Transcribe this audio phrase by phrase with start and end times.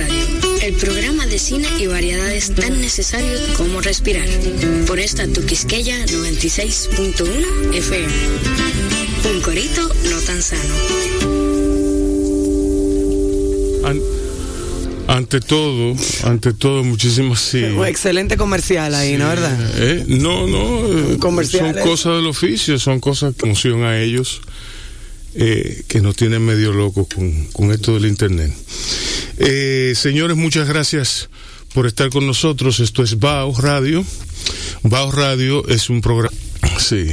[0.00, 0.24] Radio,
[0.62, 4.26] el programa de cine y variedades tan necesarios como respirar.
[4.86, 8.12] Por esta tu Quisqueya 96.1 FM.
[9.34, 10.74] Un corito no tan sano.
[15.06, 15.94] ante todo,
[16.24, 17.62] ante todo, muchísimas sí.
[17.86, 19.58] excelente comercial ahí, ¿no verdad?
[19.76, 20.80] Eh, no, no,
[21.44, 24.40] son cosas del oficio, son cosas que emocionan a ellos,
[25.34, 28.54] eh, que nos tienen medio locos con, con esto del internet.
[29.40, 31.30] Eh, señores, muchas gracias
[31.74, 32.78] por estar con nosotros.
[32.78, 34.04] Esto es BAO Radio.
[34.82, 36.36] BAO Radio es un programa.
[36.78, 37.06] Sí.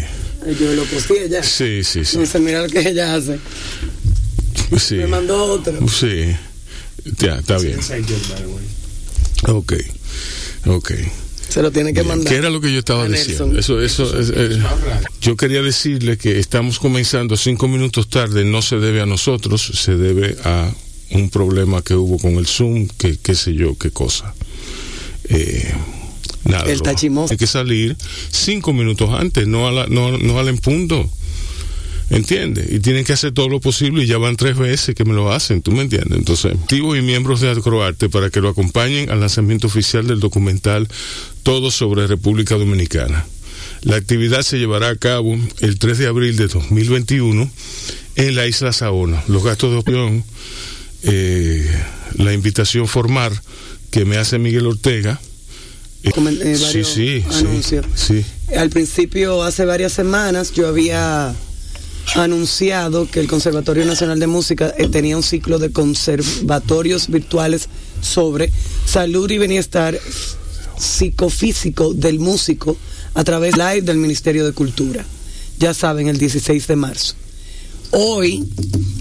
[0.60, 1.42] Yo lo posteé ya.
[1.42, 2.18] Sí, sí, sí.
[2.18, 3.40] No mira lo que ella hace.
[4.78, 4.96] Sí.
[4.96, 5.88] Me mandó otro.
[5.88, 6.36] Sí.
[7.18, 7.80] Ya, está bien.
[9.48, 9.74] Ok,
[10.66, 10.92] ok.
[11.48, 12.28] Se lo tiene que mandar.
[12.28, 13.58] ¿Qué era lo que yo estaba diciendo?
[13.58, 14.62] Eso, eso, eh,
[15.22, 19.96] yo quería decirle que estamos comenzando cinco minutos tarde, no se debe a nosotros, se
[19.96, 20.70] debe a
[21.12, 24.34] un problema que hubo con el Zoom, que qué sé yo, qué cosa.
[25.30, 25.74] Eh,
[26.46, 26.72] nada.
[26.72, 26.82] El
[27.30, 27.96] Hay que salir
[28.32, 31.10] cinco minutos antes, no, a la, no, no al empunto.
[32.10, 32.72] ¿Entiendes?
[32.72, 35.32] Y tienen que hacer todo lo posible y ya van tres veces que me lo
[35.34, 36.18] hacen, ¿tú me entiendes?
[36.18, 40.88] Entonces, activos y miembros de Acroarte para que lo acompañen al lanzamiento oficial del documental
[41.44, 43.26] Todo sobre República Dominicana.
[43.82, 47.52] La actividad se llevará a cabo el 3 de abril de 2021
[48.16, 49.22] en la isla Saona.
[49.28, 50.24] Los gastos de opción,
[51.04, 51.70] eh,
[52.16, 53.40] la invitación formal
[53.92, 55.20] que me hace Miguel Ortega.
[56.04, 57.24] Eh, eh, sí, sí,
[57.96, 58.26] sí.
[58.56, 61.36] Al principio, hace varias semanas, yo había
[62.16, 67.68] anunciado que el Conservatorio Nacional de Música eh, tenía un ciclo de conservatorios virtuales
[68.02, 68.52] sobre
[68.86, 70.00] salud y bienestar
[70.78, 72.78] psicofísico del músico
[73.14, 75.04] a través live del Ministerio de Cultura.
[75.60, 77.16] Ya saben, el 16 de marzo.
[77.92, 78.48] Hoy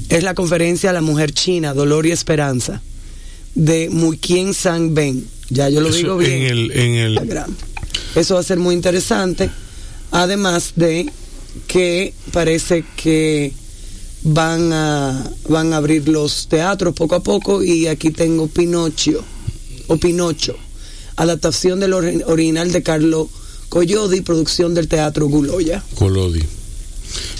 [0.08, 2.82] es la conferencia La Mujer China, Dolor y Esperanza,
[3.54, 5.26] de Mukien Sang Ben.
[5.48, 6.42] Ya yo lo digo bien.
[6.42, 7.20] En el, en el...
[8.14, 9.50] Eso va a ser muy interesante.
[10.10, 11.10] Además de
[11.66, 13.52] que parece que
[14.22, 19.24] van a, van a abrir los teatros poco a poco y aquí tengo Pinocho
[19.86, 20.56] o Pinocho,
[21.16, 23.28] adaptación del original de Carlo
[23.68, 25.82] Collodi, producción del teatro Guloya.
[25.94, 26.42] Collodi.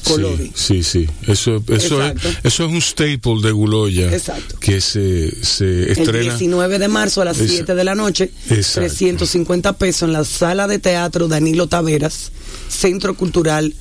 [0.04, 0.53] Collodi.
[0.54, 4.12] Sí, sí, Eso, eso, es, eso es un staple de Guloya.
[4.12, 4.56] Exacto.
[4.60, 6.19] Que se, se estrena.
[6.19, 8.31] El 19 de marzo a las 7 de la noche.
[8.50, 8.81] Exacto.
[8.81, 12.31] 350 pesos en la sala de teatro Danilo Taveras,
[12.69, 13.75] Centro Cultural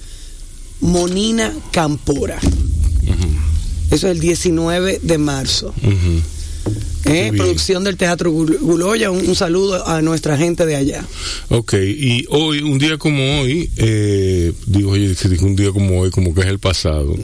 [0.82, 2.40] Monina Campora.
[3.92, 5.74] Eso es el 19 de marzo.
[7.06, 11.06] Eh, producción del Teatro Guloya, un, saludo a nuestra gente de allá.
[11.50, 16.34] Ok, y hoy, un día como hoy, eh, digo, oye, un día como hoy, como
[16.34, 17.16] que es el pasado.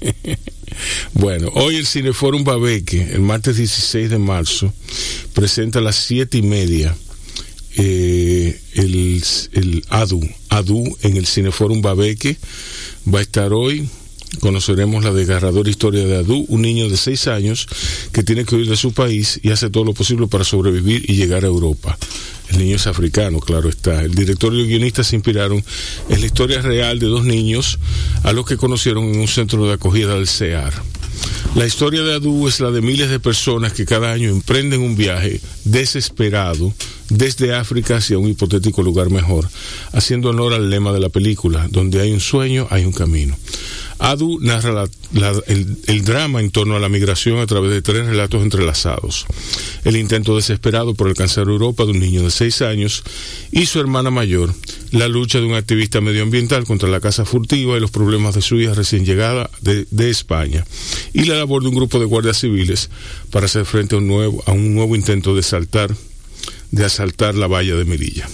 [1.14, 4.72] bueno, hoy el Cineforum Babeque, el martes 16 de marzo,
[5.34, 6.94] presenta a las siete y media
[7.76, 9.22] eh, el,
[9.52, 12.36] el ADU, ADU en el Cineforum Babeque
[13.12, 13.88] va a estar hoy.
[14.38, 17.66] Conoceremos la desgarradora historia de Adu, un niño de seis años
[18.12, 21.16] que tiene que huir de su país y hace todo lo posible para sobrevivir y
[21.16, 21.98] llegar a Europa.
[22.48, 24.02] El niño es africano, claro está.
[24.02, 25.62] El director y el guionista se inspiraron
[26.08, 27.78] en la historia real de dos niños
[28.22, 30.72] a los que conocieron en un centro de acogida del CEAR.
[31.54, 34.96] La historia de Adu es la de miles de personas que cada año emprenden un
[34.96, 36.72] viaje desesperado
[37.08, 39.48] desde África hacia un hipotético lugar mejor,
[39.92, 43.36] haciendo honor al lema de la película, donde hay un sueño, hay un camino.
[44.00, 44.86] Adu narra
[45.46, 49.26] el, drama en torno a la migración a través de tres relatos entrelazados.
[49.84, 53.02] El intento desesperado por alcanzar Europa de un niño de seis años
[53.52, 54.54] y su hermana mayor,
[54.90, 58.58] la lucha de un activista medioambiental contra la casa furtiva y los problemas de su
[58.58, 60.64] hija recién llegada de, España,
[61.12, 62.88] y la labor de un grupo de guardias civiles
[63.30, 65.42] para hacer frente a un nuevo, a un nuevo intento de
[66.70, 68.28] de asaltar la valla de Melilla.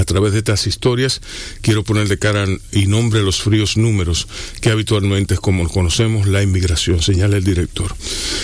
[0.00, 1.20] A través de estas historias
[1.60, 4.28] quiero poner de cara y nombre los fríos números
[4.62, 7.94] que habitualmente es como conocemos la inmigración, señala el director.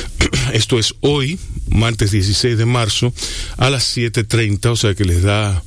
[0.52, 1.38] Esto es hoy,
[1.70, 3.10] martes 16 de marzo,
[3.56, 5.64] a las 7.30, o sea que les da,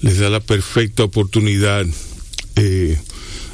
[0.00, 1.84] les da la perfecta oportunidad
[2.56, 2.98] eh,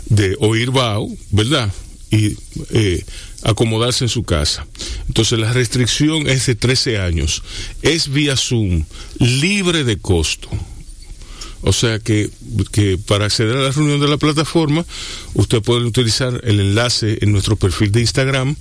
[0.06, 1.72] de oír BAO, ¿verdad?
[2.12, 2.36] Y
[2.70, 3.04] eh,
[3.42, 4.68] acomodarse en su casa.
[5.08, 7.42] Entonces la restricción es de 13 años,
[7.82, 8.84] es vía Zoom,
[9.18, 10.48] libre de costo.
[11.62, 12.28] O sea que,
[13.06, 14.84] para acceder a la reunión de la plataforma,
[15.34, 18.56] usted puede utilizar el enlace en nuestro perfil de Instagram,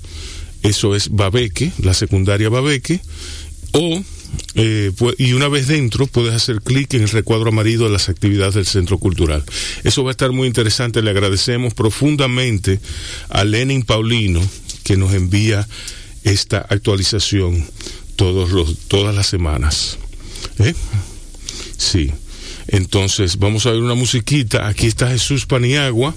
[0.61, 3.01] eso es Babeque, la secundaria Babeque,
[3.71, 4.03] o
[4.55, 8.55] eh, y una vez dentro puedes hacer clic en el recuadro amarillo de las actividades
[8.55, 9.43] del Centro Cultural.
[9.83, 11.01] Eso va a estar muy interesante.
[11.01, 12.79] Le agradecemos profundamente
[13.29, 14.41] a Lenin Paulino
[14.83, 15.67] que nos envía
[16.23, 17.65] esta actualización
[18.15, 19.97] todos los, todas las semanas.
[20.59, 20.73] ¿Eh?
[21.77, 22.11] Sí.
[22.67, 24.67] Entonces, vamos a ver una musiquita.
[24.67, 26.15] Aquí está Jesús Paniagua,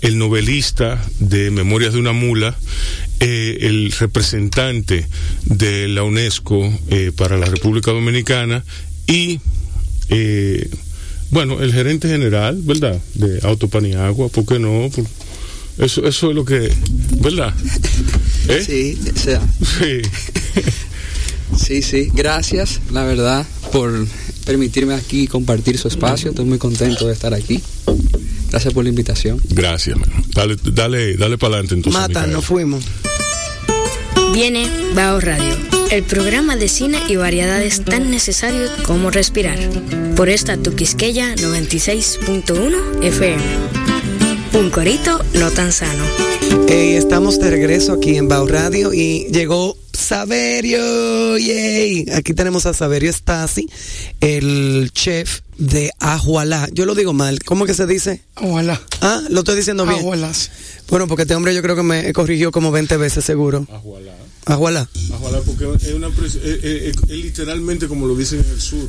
[0.00, 2.56] el novelista de Memorias de una Mula,
[3.20, 5.06] eh, el representante
[5.44, 8.64] de la UNESCO eh, para la República Dominicana
[9.06, 9.40] y,
[10.08, 10.70] eh,
[11.30, 12.98] bueno, el gerente general, ¿verdad?
[13.14, 14.88] De Autopaniagua, ¿por qué no?
[15.78, 16.72] eso, eso es lo que,
[17.20, 17.54] ¿verdad?
[18.66, 19.40] Sí, sea.
[19.60, 20.00] Sí.
[21.56, 24.06] sí, sí, gracias, la verdad, por
[24.50, 26.30] permitirme aquí compartir su espacio.
[26.30, 27.62] Estoy muy contento de estar aquí.
[28.50, 29.40] Gracias por la invitación.
[29.50, 29.96] Gracias,
[30.34, 32.00] Dale, dale, dale para adelante entonces.
[32.00, 32.84] Mata, nos fuimos.
[34.34, 34.66] Viene
[34.96, 35.56] Bao Radio,
[35.92, 39.56] el programa de cine y variedades tan necesario como respirar.
[40.16, 43.42] Por esta Tuquisqueya 96.1 FM.
[44.54, 46.02] Un corito no tan sano.
[46.68, 52.06] estamos de regreso aquí en Bao Radio y llegó Saberio, yay.
[52.14, 53.68] Aquí tenemos a Saberio Stasi,
[54.20, 56.68] el chef de Ajualá.
[56.72, 57.38] Yo lo digo mal.
[57.44, 58.22] ¿Cómo que se dice?
[58.34, 58.80] Ajualá.
[59.02, 60.00] Ah, lo estoy diciendo bien.
[60.00, 60.32] Ajualá.
[60.88, 63.66] Bueno, porque este hombre yo creo que me corrigió como 20 veces seguro.
[63.70, 64.14] Ajualá.
[64.46, 64.88] Ajualá.
[65.12, 68.88] Ajualá porque es, una, es, literalmente como lo dicen en el sur.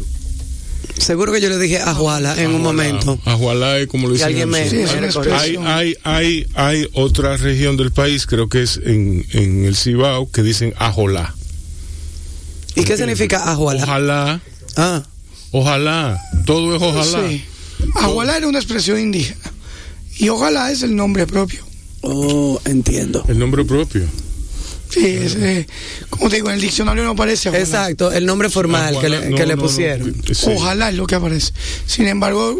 [0.97, 3.19] Seguro que yo le dije Ajuala en un momento.
[3.25, 4.27] Ajuala es como lo dicen.
[4.27, 9.65] alguien me, hay, hay, hay, hay otra región del país, creo que es en, en
[9.65, 11.35] el Cibao, que dicen Ajolá.
[12.75, 13.83] ¿Y qué significa Ajuala?
[13.83, 14.41] Ojalá.
[14.77, 15.03] Ah.
[15.51, 16.21] Ojalá.
[16.45, 17.29] Todo es ojalá.
[17.29, 17.43] Sí.
[17.95, 19.51] Ajuala era una expresión indígena.
[20.17, 21.65] Y ojalá es el nombre propio.
[22.01, 23.25] Oh, entiendo.
[23.27, 24.03] El nombre propio.
[24.91, 25.67] Sí, es, eh,
[26.09, 27.49] como te digo, en el diccionario no aparece.
[27.49, 30.15] Exacto, el nombre formal que, le, que le, pusieron.
[30.47, 31.53] Ojalá es lo que aparece.
[31.85, 32.59] Sin embargo,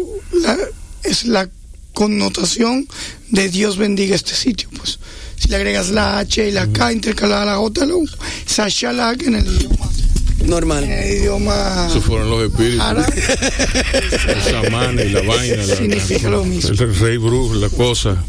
[1.02, 1.48] es la
[1.92, 2.88] connotación
[3.28, 4.68] de Dios bendiga este sitio.
[4.76, 4.98] Pues
[5.36, 7.98] si le agregas la H y la K intercalada a la J, lo
[8.46, 9.90] Sashalak en el idioma
[10.46, 10.84] normal.
[10.84, 11.86] En el idioma.
[11.88, 12.78] Esos fueron los espíritus.
[14.70, 15.64] Mano y la vaina.
[15.64, 16.70] Significa lo mismo.
[16.70, 18.22] El rey Bruce, la cosa.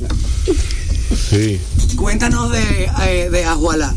[1.15, 1.60] Sí.
[1.95, 3.94] Cuéntanos de, eh, de Ajuala,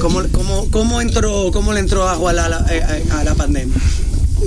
[0.00, 3.76] ¿Cómo, cómo, cómo, entró, ¿Cómo le entró Ajuala a la, eh, eh, a la pandemia?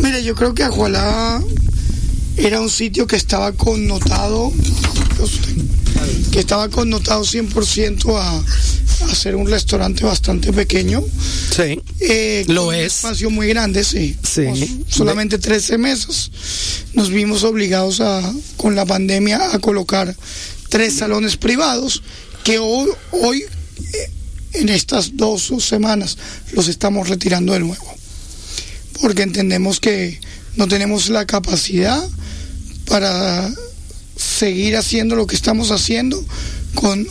[0.02, 1.42] Mira, yo creo que Ajuala
[2.38, 4.52] era un sitio que estaba connotado,
[6.32, 8.44] que estaba connotado 100% a,
[9.12, 11.04] a ser un restaurante bastante pequeño.
[11.56, 11.82] Sí.
[12.48, 12.80] lo es.
[12.80, 14.18] Un espacio muy grande, sí.
[14.24, 14.84] Sí.
[14.88, 16.32] solamente 13 meses.
[16.94, 18.22] Nos vimos obligados a,
[18.58, 20.16] con la pandemia a colocar
[20.72, 22.02] tres salones privados
[22.46, 24.12] que hoy, hoy eh,
[24.54, 26.18] en estas dos semanas
[26.54, 27.86] los estamos retirando de nuevo.
[29.02, 30.20] Porque entendemos que
[30.56, 32.02] no tenemos la capacidad
[32.86, 33.54] para
[34.16, 36.24] seguir haciendo lo que estamos haciendo
[36.74, 37.06] con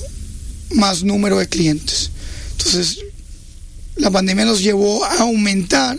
[0.71, 2.11] más número de clientes.
[2.53, 2.99] Entonces,
[3.97, 5.99] la pandemia nos llevó a aumentar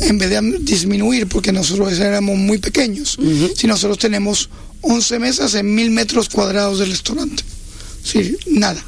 [0.00, 3.18] en vez de disminuir, porque nosotros éramos muy pequeños.
[3.54, 4.48] Si nosotros tenemos
[4.82, 7.42] 11 mesas en mil metros cuadrados del restaurante.
[8.02, 8.82] Sí, nada.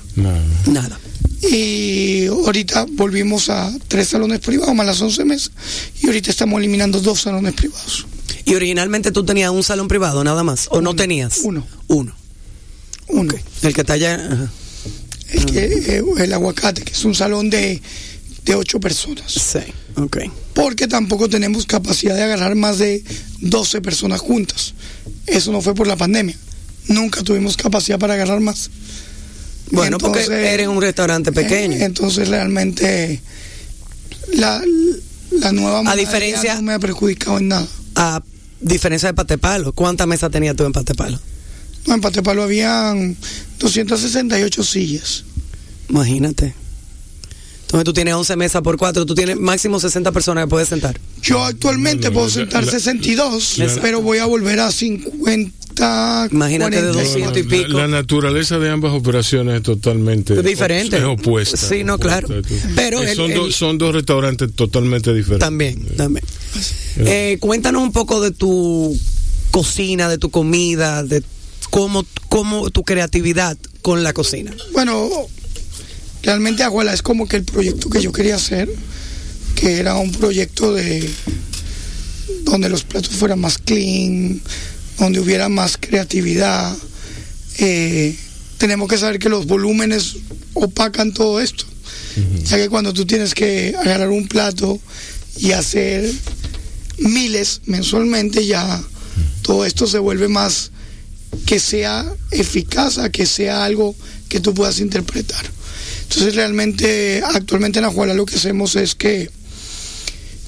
[0.66, 0.98] Nada.
[1.42, 5.52] Y ahorita volvimos a tres salones privados más las 11 mesas.
[6.02, 8.06] Y ahorita estamos eliminando dos salones privados.
[8.44, 10.68] ¿Y originalmente tú tenías un salón privado nada más?
[10.70, 11.40] ¿O no tenías?
[11.44, 11.66] Uno.
[11.88, 12.14] Uno.
[13.08, 13.34] Uno.
[13.62, 14.48] El que está allá.
[15.30, 17.80] El, que, eh, el aguacate, que es un salón de,
[18.50, 19.32] de ocho personas.
[19.32, 19.60] Sí,
[19.94, 20.18] ok.
[20.54, 23.04] Porque tampoco tenemos capacidad de agarrar más de
[23.40, 24.74] 12 personas juntas.
[25.26, 26.36] Eso no fue por la pandemia.
[26.88, 28.70] Nunca tuvimos capacidad para agarrar más.
[29.70, 31.76] Bueno, porque eres un restaurante pequeño.
[31.76, 33.20] Eh, entonces realmente
[34.32, 34.60] la,
[35.30, 37.68] la nueva a diferencia no me ha perjudicado en nada.
[37.94, 38.20] A
[38.60, 41.20] diferencia de Patepalo, ¿cuántas mesas tenías tú en Patepalo?
[41.86, 43.16] No, en Patepalo habían
[43.60, 45.24] 268 sillas.
[45.88, 46.54] Imagínate.
[47.70, 50.98] Entonces tú tienes 11 mesas por 4, tú tienes máximo 60 personas que puedes sentar.
[51.22, 56.28] Yo actualmente puedo sentar 62, pero voy a volver a 50.
[56.32, 57.68] Imagínate de 200 y pico.
[57.68, 60.96] La, naturaleza de ambas operaciones es totalmente diferente.
[60.96, 61.56] Es opuesta.
[61.56, 62.26] Sí, no, claro.
[62.74, 65.46] Pero son, son dos restaurantes totalmente diferentes.
[65.46, 66.24] También, también.
[66.96, 68.98] Eh, cuéntanos un poco de tu
[69.52, 71.22] cocina, de tu comida, de
[71.70, 74.52] cómo, cómo tu creatividad con la cocina.
[74.72, 75.08] Bueno,
[76.22, 78.68] realmente Aguala es como que el proyecto que yo quería hacer,
[79.54, 81.08] que era un proyecto de
[82.44, 84.40] donde los platos fueran más clean,
[84.98, 86.76] donde hubiera más creatividad.
[87.58, 88.16] Eh,
[88.58, 90.16] tenemos que saber que los volúmenes
[90.54, 91.64] opacan todo esto.
[92.44, 94.80] Ya que cuando tú tienes que agarrar un plato
[95.36, 96.10] y hacer
[96.98, 98.82] miles mensualmente, ya
[99.42, 100.72] todo esto se vuelve más
[101.46, 103.94] que sea eficaz, a que sea algo
[104.28, 105.59] que tú puedas interpretar.
[106.10, 109.30] Entonces realmente actualmente en Ajuala lo que hacemos es que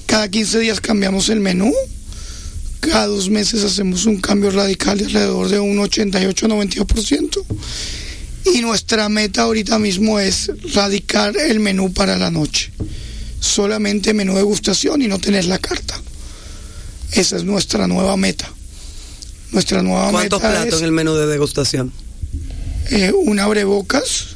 [0.05, 1.73] cada 15 días cambiamos el menú,
[2.81, 7.45] cada dos meses hacemos un cambio radical de alrededor de un 88-92%.
[8.53, 12.73] Y nuestra meta ahorita mismo es radicar el menú para la noche.
[13.39, 15.99] Solamente menú de degustación y no tener la carta.
[17.13, 18.51] Esa es nuestra nueva meta.
[19.51, 21.93] Nuestra nueva ¿Cuántos platos en el menú de degustación?
[22.89, 24.32] Eh, una abrebocas,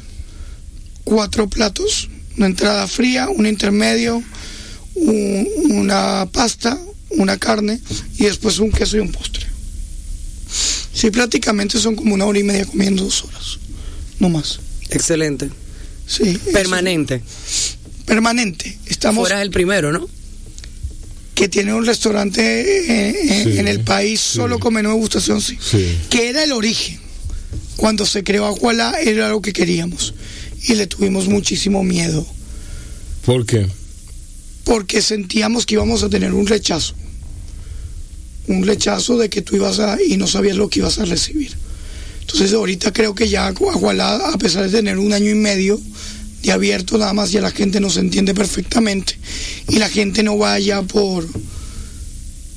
[1.08, 4.22] cuatro platos, una entrada fría, un intermedio,
[4.94, 6.78] una pasta,
[7.10, 7.80] una carne
[8.18, 9.46] y después un queso y un postre.
[10.92, 13.58] Sí, prácticamente son como una hora y media comiendo dos horas,
[14.18, 14.60] no más.
[14.90, 15.48] Excelente.
[16.06, 16.38] Sí.
[16.52, 17.22] Permanente.
[18.04, 18.78] Permanente.
[18.86, 19.22] Estamos.
[19.26, 20.06] Fuera el primero, ¿no?
[21.34, 25.56] Que tiene un restaurante eh, en, el país solo con menú de gustación, sí.
[26.10, 27.00] Que era el origen.
[27.76, 30.14] Cuando se creó Agualá era lo que queríamos.
[30.64, 32.26] Y le tuvimos muchísimo miedo.
[33.24, 33.68] ¿Por qué?
[34.68, 36.94] porque sentíamos que íbamos a tener un rechazo.
[38.48, 41.56] Un rechazo de que tú ibas a y no sabías lo que ibas a recibir.
[42.20, 45.80] Entonces ahorita creo que ya Agualá, a pesar de tener un año y medio
[46.42, 49.18] de abierto nada más, ya la gente nos entiende perfectamente.
[49.68, 51.26] Y la gente no vaya por...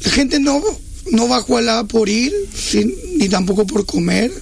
[0.04, 0.62] La gente no,
[1.12, 2.34] no va a Agualá por ir,
[3.18, 4.34] ni tampoco por comer,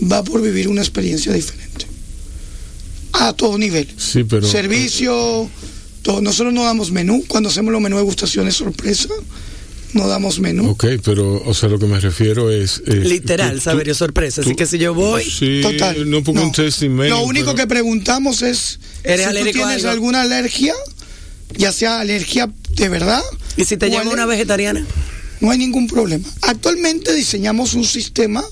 [0.00, 1.87] va por vivir una experiencia diferente.
[3.18, 3.88] A todo nivel.
[3.96, 4.46] Sí, pero...
[4.46, 5.48] Servicio
[6.22, 9.08] nosotros no damos menú, cuando hacemos los menús de gustaciones sorpresa,
[9.92, 10.70] no damos menú.
[10.70, 12.82] Ok, pero, o sea, lo que me refiero es...
[12.86, 14.40] Literal, saber sorpresa.
[14.40, 15.24] Así que si yo voy...
[15.62, 16.08] total.
[16.08, 20.74] No pongo un Lo único que preguntamos es ¿Eres si tú tienes alguna alergia,
[21.56, 23.22] ya sea alergia de verdad.
[23.56, 24.84] ¿Y si te llama una vegetariana?
[25.40, 26.28] No hay ningún problema.
[26.42, 28.44] Actualmente diseñamos un sistema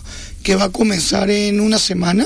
[0.42, 2.24] que va a comenzar en una semana,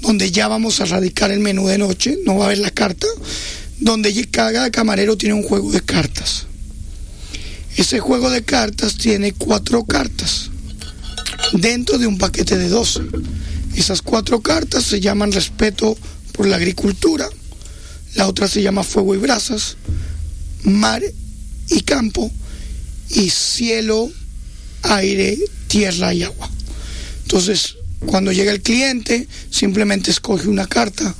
[0.00, 3.06] donde ya vamos a radicar el menú de noche, no va a haber la carta
[3.80, 6.46] donde cada camarero tiene un juego de cartas.
[7.76, 10.50] Ese juego de cartas tiene cuatro cartas
[11.52, 13.00] dentro de un paquete de 12.
[13.76, 15.96] Esas cuatro cartas se llaman respeto
[16.32, 17.28] por la agricultura,
[18.14, 19.76] la otra se llama fuego y brasas,
[20.62, 21.02] mar
[21.68, 22.30] y campo,
[23.10, 24.10] y cielo,
[24.82, 26.48] aire, tierra y agua.
[27.22, 27.76] Entonces,
[28.06, 31.14] cuando llega el cliente, simplemente escoge una carta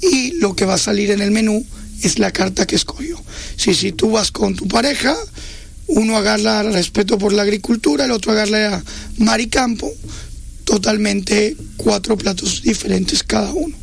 [0.00, 1.64] y lo que va a salir en el menú
[2.02, 3.20] es la carta que escogió.
[3.56, 5.16] Si, si tú vas con tu pareja,
[5.86, 8.82] uno agarra respeto por la agricultura, el otro agarra
[9.18, 9.92] mar y campo,
[10.64, 13.76] totalmente cuatro platos diferentes cada uno.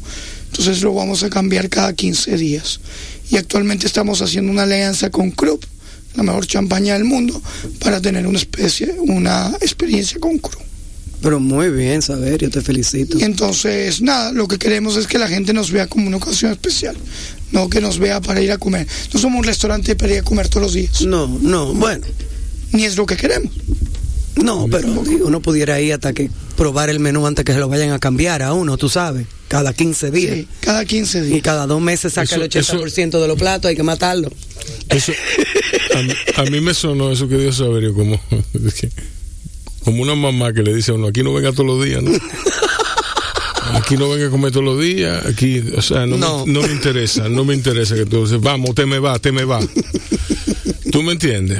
[0.47, 2.79] Entonces lo vamos a cambiar cada 15 días.
[3.29, 5.63] Y actualmente estamos haciendo una alianza con Krupp,
[6.15, 7.41] la mejor champaña del mundo,
[7.79, 10.68] para tener una especie, una experiencia con Krupp.
[11.21, 13.19] Pero muy bien, saber, yo te felicito.
[13.19, 16.51] Y entonces, nada, lo que queremos es que la gente nos vea como una ocasión
[16.51, 16.95] especial
[17.51, 18.87] no que nos vea para ir a comer.
[19.13, 21.01] No somos un restaurante para ir a comer todos los días.
[21.01, 22.05] No, no, bueno.
[22.71, 23.51] Ni es lo que queremos.
[24.35, 27.91] No, pero uno pudiera ir hasta que probar el menú antes que se lo vayan
[27.91, 30.35] a cambiar a uno, tú sabes, cada 15 días.
[30.35, 31.37] Sí, cada 15 días.
[31.37, 34.31] Y cada dos meses saca el 80% de los platos, hay que matarlo.
[34.87, 35.11] Eso,
[36.37, 38.21] a, mí me sonó eso que Dios sabe, como,
[39.83, 42.11] como una mamá que le dice a uno, aquí no venga todos los días, ¿no?
[43.73, 47.45] Aquí no venga a comer todos los días, aquí, o sea, no, Me, interesa, no
[47.45, 49.59] me interesa que tú dices, vamos, te me va, te me va.
[50.91, 51.59] ¿Tú me entiendes?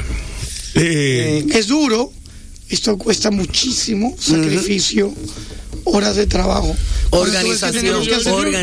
[0.73, 2.11] Eh, es duro,
[2.67, 5.13] esto cuesta muchísimo, sacrificio,
[5.83, 6.75] horas de trabajo.
[7.11, 8.03] Organización,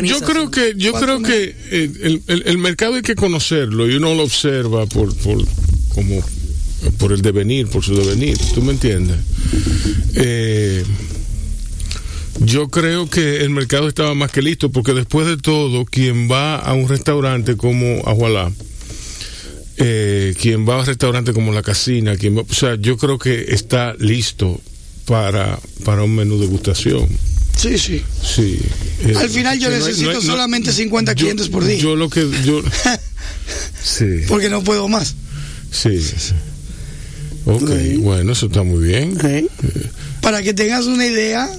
[0.03, 4.23] yo, creo que, yo creo que eh, el, mercado hay que conocerlo y uno lo
[4.23, 5.45] observa por, por,
[5.93, 6.23] como,
[6.97, 9.17] por el devenir, por su devenir, ¿tú me entiendes?
[10.15, 10.83] Eh,
[12.41, 16.57] yo creo que el mercado estaba más que listo, porque después de todo, quien va
[16.57, 18.51] a un restaurante como Agualá,
[19.77, 23.45] eh, quien va a un restaurante como La Casina, quien o sea, yo creo que
[23.49, 24.59] está listo
[25.05, 27.07] para, para un menú de gustación.
[27.55, 28.03] Sí, sí.
[28.23, 28.59] Sí.
[29.03, 31.77] Eh, Al final yo necesito solamente 50 clientes por día.
[31.79, 32.61] Yo lo que yo
[33.83, 34.21] sí.
[34.27, 35.15] Porque no puedo más.
[35.71, 35.99] Sí.
[37.47, 39.17] Ok, bueno, eso está muy bien.
[40.21, 41.49] Para que tengas una idea,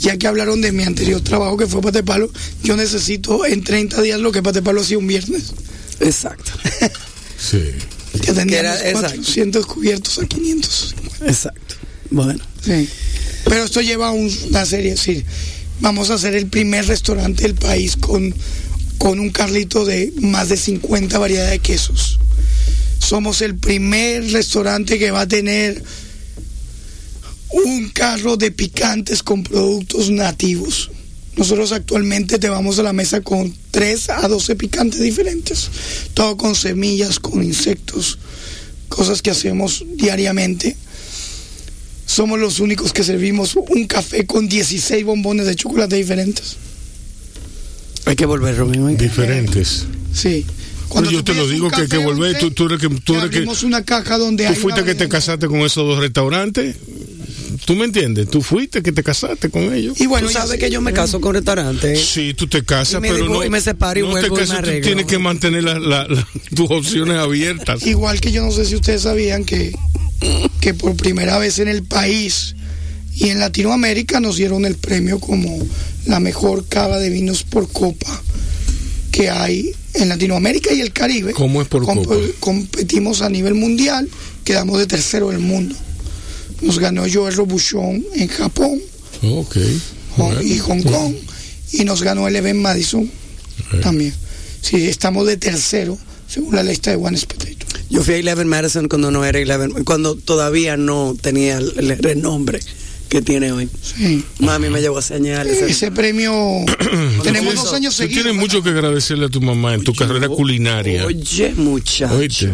[0.00, 2.30] ya que hablaron de mi anterior trabajo que fue Patepalo,
[2.62, 5.52] yo necesito en 30 días lo que Patepalo hacía un viernes.
[5.98, 6.52] Exacto.
[7.38, 7.62] sí.
[8.24, 10.94] Que teníamos 400 cubiertos a 500.
[11.22, 11.74] Exacto.
[12.10, 12.42] Bueno.
[12.64, 12.88] Sí.
[13.44, 15.24] Pero esto lleva una serie, es decir,
[15.80, 18.34] vamos a ser el primer restaurante del país con,
[18.98, 22.20] con un carrito de más de 50 variedades de quesos.
[23.10, 25.82] Somos el primer restaurante que va a tener
[27.50, 30.92] un carro de picantes con productos nativos.
[31.34, 35.70] Nosotros actualmente te vamos a la mesa con 3 a 12 picantes diferentes,
[36.14, 38.16] todo con semillas, con insectos,
[38.88, 40.76] cosas que hacemos diariamente.
[42.06, 46.58] Somos los únicos que servimos un café con 16 bombones de chocolate diferentes.
[48.04, 48.96] Hay que volver, Rubén.
[48.96, 49.86] Diferentes.
[50.14, 50.46] Sí.
[50.90, 52.88] Cuando yo te lo digo que hay que volver, tú, tú eres que...
[52.88, 56.76] Tú eres que una caja donde ¿Tú fuiste que te casaste con esos dos restaurantes?
[57.64, 58.28] ¿Tú me entiendes?
[58.28, 60.00] Tú fuiste que te casaste con ellos.
[60.00, 62.04] Y bueno, tú sabes que yo me caso con restaurantes.
[62.04, 63.44] Sí, tú te casas, pero no.
[63.44, 65.64] Y me separo y no vuelvo te casas, tú tienes que mantener
[66.54, 67.86] tus opciones abiertas.
[67.86, 69.72] Igual que yo no sé si ustedes sabían que,
[70.60, 72.56] que por primera vez en el país
[73.14, 75.58] y en Latinoamérica nos dieron el premio como
[76.06, 78.22] la mejor cava de vinos por copa
[79.12, 81.32] que hay en Latinoamérica y el Caribe.
[81.32, 82.14] ¿Cómo es por copa?
[82.38, 84.08] Competimos a nivel mundial,
[84.44, 85.74] quedamos de tercero del mundo.
[86.62, 88.80] Nos ganó Joel Robuchon en Japón
[89.22, 89.80] okay.
[90.44, 91.14] y Hong Kong
[91.72, 93.10] y nos ganó el Event Madison
[93.82, 94.14] también.
[94.60, 95.96] Sí, estamos de tercero
[96.28, 97.66] según la lista de One Potato.
[97.88, 102.60] Yo fui a Eleven Madison cuando no era Eleven, cuando todavía no tenía el renombre
[103.10, 103.68] que tiene hoy.
[103.82, 104.24] Sí.
[104.38, 105.60] Mami me llevó a señales.
[105.60, 106.32] Ese premio
[107.22, 108.22] tenemos dos años seguidos.
[108.22, 111.04] Tú tienes mucho que agradecerle a tu mamá en tu carrera culinaria.
[111.04, 112.48] Oye, muchacho.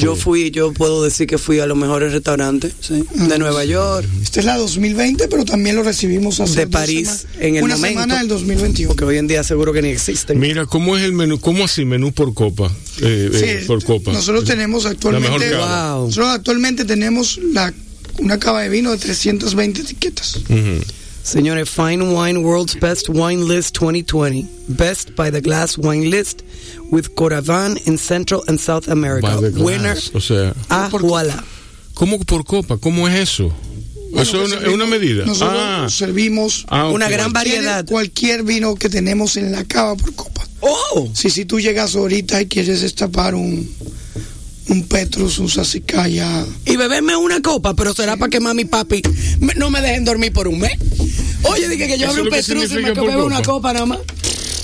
[0.00, 4.08] Yo fui, yo puedo decir que fui a los mejores restaurantes de Nueva York.
[4.22, 8.18] Esta es la 2020, pero también lo recibimos hace de París en el una semana
[8.18, 8.96] del 2021.
[8.96, 10.38] Que hoy en día seguro que ni existen.
[10.38, 11.38] Mira, ¿cómo es el menú?
[11.38, 12.72] ¿Cómo así menú por copa?
[13.02, 14.12] Eh, eh, por copa.
[14.12, 17.72] Nosotros tenemos actualmente, nosotros actualmente tenemos la
[18.18, 20.40] una cava de vino de 320 etiquetas.
[21.24, 24.46] Señores, Fine Wine World's Best Wine List 2020.
[24.68, 26.42] Best by the Glass Wine List
[26.90, 29.40] with Coravan in Central and South America.
[29.56, 29.96] Winner.
[30.12, 31.42] O sea, ah, voilà.
[31.94, 32.76] ¿Cómo por copa?
[32.76, 33.50] ¿Cómo es eso?
[34.14, 35.24] eso es una, medida.
[35.24, 35.86] Nosotros ah.
[35.88, 37.86] servimos ah, una gran variedad.
[37.86, 40.46] Cualquier vino que tenemos en la cava por copa.
[40.60, 41.08] Oh.
[41.14, 43.68] Si, si tú llegas ahorita y quieres destapar un,
[44.68, 46.44] un Petrus, un Sasicaya.
[46.64, 49.02] Y beberme una copa, pero será para que mami y papi
[49.56, 50.72] no me dejen dormir por un mes.
[51.42, 53.98] Oye, dije que yo abro un Petrus y me bebo una copa nada más.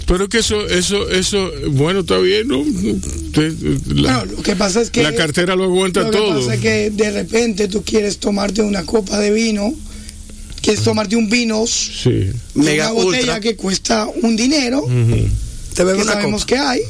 [0.07, 2.65] Pero que eso, eso, eso, bueno, está bien, ¿no?
[2.65, 5.05] lo que pasa es que...
[5.05, 6.35] La cartera lo aguanta todo.
[6.35, 9.73] Lo que pasa es que de repente tú quieres tomarte una copa de vino,
[10.61, 12.31] quieres tomarte un vino, sí.
[12.57, 14.85] una botella que cuesta un dinero,
[15.75, 16.81] te que sabemos que hay,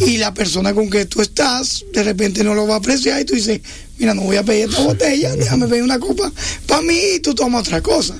[0.00, 3.24] y la persona con que tú estás de repente no lo va a apreciar y
[3.24, 3.60] tú dices,
[3.98, 6.32] mira, no voy a pedir esta botella, déjame pedir una copa
[6.66, 8.18] para mí y tú tomas otra cosa.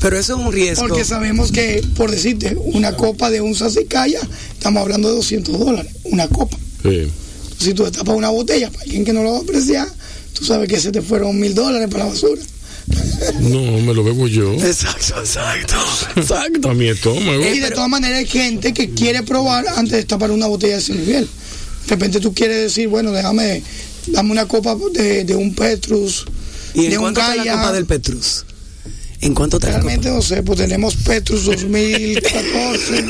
[0.00, 0.86] Pero eso es un riesgo.
[0.86, 4.20] Porque sabemos que, por decirte, una copa de un sasicaya,
[4.52, 6.56] estamos hablando de 200 dólares, una copa.
[7.58, 9.88] Si tú para una botella para alguien que no lo va a apreciar,
[10.32, 12.40] tú sabes que se te fueron mil dólares para la basura.
[13.40, 14.52] No, me lo bebo yo.
[14.54, 15.76] Exacto, exacto.
[16.16, 16.70] Exacto.
[16.70, 17.44] A mi estómago.
[17.44, 20.94] Y de todas maneras hay gente que quiere probar antes de tapar una botella de
[20.94, 21.24] nivel.
[21.24, 23.62] De repente tú quieres decir, bueno, déjame,
[24.08, 26.26] dame una copa de, de un Petrus.
[26.74, 28.44] ¿Y en de cuánto un la copa del Petrus?
[29.20, 33.04] ¿En cuánto te Realmente no sé, pues tenemos Petrus 2014,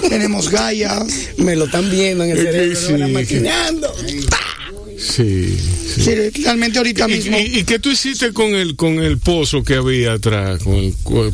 [0.08, 1.02] tenemos Gaia.
[1.38, 3.94] Me lo están viendo en el cerebro, sí, maquinando.
[5.04, 5.56] Sí,
[5.96, 6.14] sí.
[6.42, 7.36] realmente ahorita mismo.
[7.38, 10.62] ¿Y, qué tú hiciste con el con el pozo que había atrás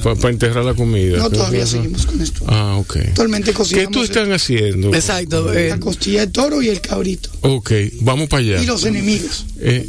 [0.02, 1.18] para enterrar la comida?
[1.18, 2.44] No, todavía seguimos con esto.
[2.48, 2.96] Ah, ok.
[2.96, 3.88] Actualmente cocinamos.
[3.88, 4.92] ¿Qué tú están haciendo?
[4.92, 5.52] Exacto.
[5.52, 5.78] La eh.
[5.78, 7.30] costilla de toro y el cabrito.
[7.42, 8.62] Ok, vamos para allá.
[8.62, 9.46] Y los enemigos.
[9.60, 9.88] Eh,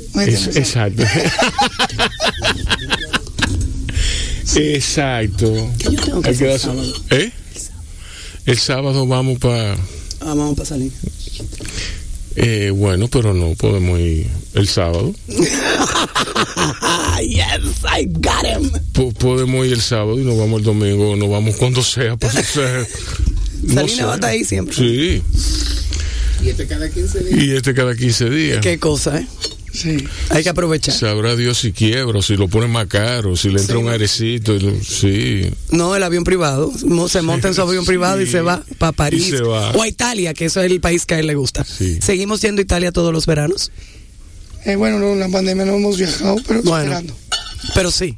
[0.56, 1.04] exacto.
[4.56, 5.72] exacto.
[5.80, 6.94] ¿Qué yo tengo que hacer el sábado?
[7.10, 7.32] ¿Eh?
[8.46, 9.74] El sábado vamos para...
[9.74, 10.92] Ah, vamos para salir.
[12.36, 15.14] Eh, bueno, pero no podemos ir el sábado.
[17.22, 18.72] yes, I got him.
[19.14, 22.16] podemos ir el sábado y nos vamos el domingo, nos vamos cuando sea.
[22.18, 22.86] Pues, o sea,
[23.64, 24.76] no Salina va ahí siempre.
[24.76, 25.22] Sí.
[26.44, 27.44] Y este cada 15 días.
[27.44, 28.60] Y este cada 15 días.
[28.62, 29.28] Qué cosa, ¿eh?
[29.74, 30.06] Sí.
[30.30, 30.94] Hay que aprovechar.
[30.94, 34.58] Sabrá Dios si quiebra, si lo pone más caro, si le entra un airecito.
[34.82, 35.50] Sí.
[35.70, 36.72] No, el avión privado.
[37.08, 39.34] Se monta en su avión privado y se va para París.
[39.42, 41.64] O a Italia, que eso es el país que a él le gusta.
[41.64, 43.72] ¿Seguimos yendo a Italia todos los veranos?
[44.66, 47.16] Eh, bueno, no, en la pandemia no hemos viajado, pero esperando.
[47.74, 48.18] Pero sí.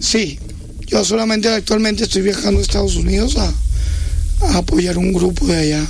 [0.00, 0.38] Sí.
[0.86, 3.52] Yo solamente actualmente estoy viajando a Estados Unidos a,
[4.56, 5.86] apoyar un grupo de allá.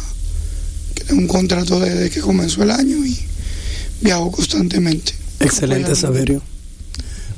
[0.95, 3.19] Que tengo un contrato desde que comenzó el año y
[4.01, 5.13] viajo constantemente.
[5.41, 6.43] Excelente, Saberio.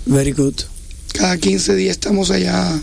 [0.06, 0.54] Very good.
[1.12, 2.80] Cada 15 días estamos allá,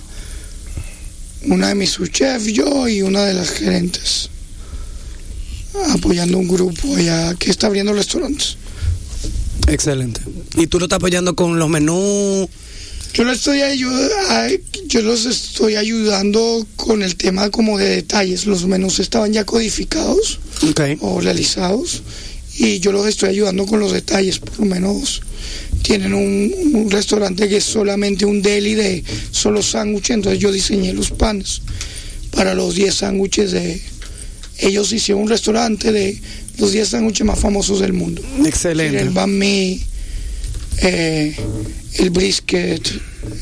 [1.43, 4.29] una de mis subchefs, yo y una de las gerentes,
[5.89, 8.57] apoyando un grupo allá que está abriendo restaurantes.
[9.67, 10.21] Excelente.
[10.55, 12.47] ¿Y tú lo estás apoyando con los menús?
[13.13, 13.59] Yo, lo estoy
[14.87, 18.45] yo los estoy ayudando con el tema como de detalles.
[18.45, 20.39] Los menús estaban ya codificados
[20.99, 22.03] o realizados
[22.57, 24.39] y yo los estoy ayudando con los detalles.
[24.39, 25.21] Por lo menos
[25.81, 31.11] tienen un, restaurante que es solamente un deli de solo sándwiches, entonces yo diseñé los
[31.11, 31.61] panes
[32.31, 33.81] para los 10 sándwiches de...
[34.57, 36.19] Ellos hicieron un restaurante de
[36.57, 38.21] los 10 sándwiches más famosos del mundo.
[38.45, 39.01] Excelente.
[39.01, 39.83] El banh mi,
[40.81, 41.35] eh,
[41.95, 42.81] el brisket,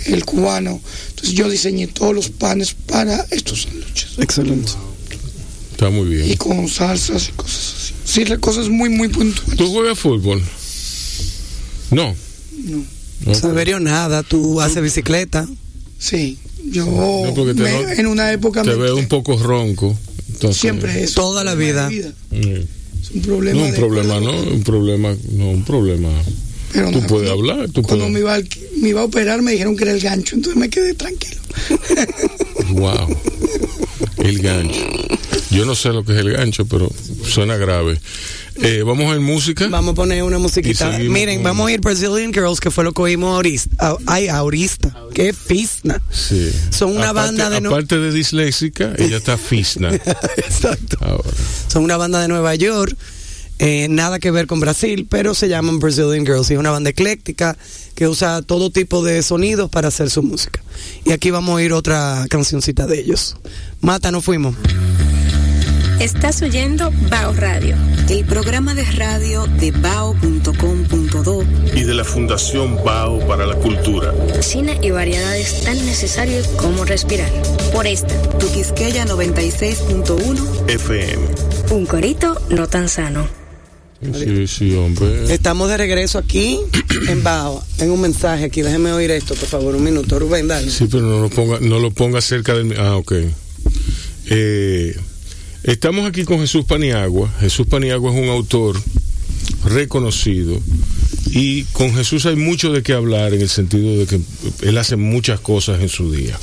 [0.08, 0.82] el cubano.
[1.10, 4.17] Entonces yo diseñé todos los panes para estos sándwiches.
[4.17, 4.71] Excelente.
[5.84, 6.32] Está muy bien.
[6.32, 7.93] Y con salsas y cosas así.
[8.06, 9.58] Sí, cosas muy, muy puntuales.
[9.58, 10.41] ¿Tú juegas fútbol?
[11.91, 12.15] No.
[13.26, 13.36] No.
[13.36, 15.46] Saberio nada, tú haces bicicleta.
[16.00, 16.38] Sí,
[16.72, 16.86] yo
[17.98, 19.98] en una época te veo un poco ronco.
[20.54, 21.15] Siempre es.
[21.15, 21.89] Toda la vida.
[21.91, 23.60] Es un problema.
[23.60, 26.10] No, un problema, no, un problema, no, un problema.
[26.72, 27.69] Pero tú puedes hablar.
[27.72, 28.38] Tú cuando Me, iba,
[28.78, 31.41] me iba a operar me dijeron que era el gancho, entonces me quedé tranquilo.
[32.69, 33.17] wow.
[34.24, 34.80] El gancho.
[35.54, 36.92] Yo no sé lo que es el gancho, pero
[37.24, 38.00] suena grave.
[38.56, 39.68] Eh, vamos a ir música.
[39.68, 40.98] Vamos a poner una musiquita.
[40.98, 43.98] Miren, vamos a ir Brazilian Girls, que fue lo que oímos ahorita.
[44.08, 44.96] Ay, ahorita.
[45.13, 46.02] Qué fisna.
[46.12, 46.52] Sí.
[46.72, 47.58] Son una banda de.
[47.58, 49.94] Aparte de disléxica, ella está fisna.
[50.38, 50.98] Exacto.
[51.68, 52.96] Son una banda de Nueva York.
[53.60, 56.89] Eh, nada que ver con Brasil, pero se llaman Brazilian Girls y es una banda
[56.89, 57.56] ecléctica
[57.96, 60.62] que usa todo tipo de sonidos para hacer su música.
[61.06, 63.38] Y aquí vamos a oír otra cancioncita de ellos.
[63.80, 64.56] Mata, no fuimos.
[65.99, 67.75] Estás oyendo Bao Radio,
[68.10, 71.43] el programa de radio de bao.com.do
[71.75, 74.13] y de la Fundación Bao para la Cultura.
[74.41, 77.32] Cine y variedades tan necesarios como respirar.
[77.71, 81.23] Por esta, tu Quisqueya 96.1 FM.
[81.71, 83.27] Un corito no tan sano.
[84.01, 85.34] Sí, sí, hombre.
[85.34, 86.60] Estamos de regreso aquí
[87.08, 87.63] en Bao.
[87.77, 90.19] Tengo un mensaje aquí, déjeme oír esto, por favor, un minuto.
[90.19, 90.69] Rubén, dale.
[90.69, 92.77] Sí, pero no lo ponga, no lo ponga cerca del...
[92.77, 93.13] Ah, ok.
[94.29, 94.97] Eh...
[95.63, 97.34] Estamos aquí con Jesús Paniagua.
[97.39, 98.76] Jesús Paniagua es un autor
[99.63, 100.60] reconocido
[101.32, 104.19] y con Jesús hay mucho de qué hablar en el sentido de que
[104.67, 106.38] él hace muchas cosas en su día.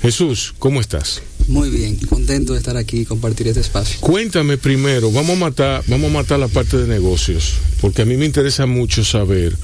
[0.00, 1.20] Jesús, ¿cómo estás?
[1.48, 3.98] Muy bien, contento de estar aquí y compartir este espacio.
[4.00, 8.16] Cuéntame primero, vamos a matar, vamos a matar la parte de negocios, porque a mí
[8.16, 9.56] me interesa mucho saber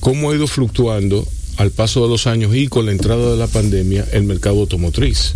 [0.00, 3.46] cómo ha ido fluctuando al paso de los años y con la entrada de la
[3.46, 5.34] pandemia el mercado automotriz.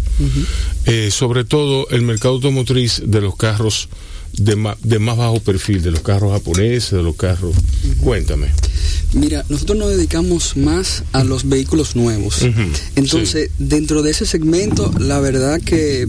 [0.86, 3.88] Eh, sobre todo el mercado automotriz de los carros
[4.32, 7.54] de, de, más bajo perfil, de los carros japoneses, de los carros.
[8.02, 8.48] Cuéntame.
[9.14, 12.44] Mira, nosotros nos dedicamos más a los vehículos nuevos.
[12.96, 16.06] Entonces, dentro de ese segmento, la verdad que,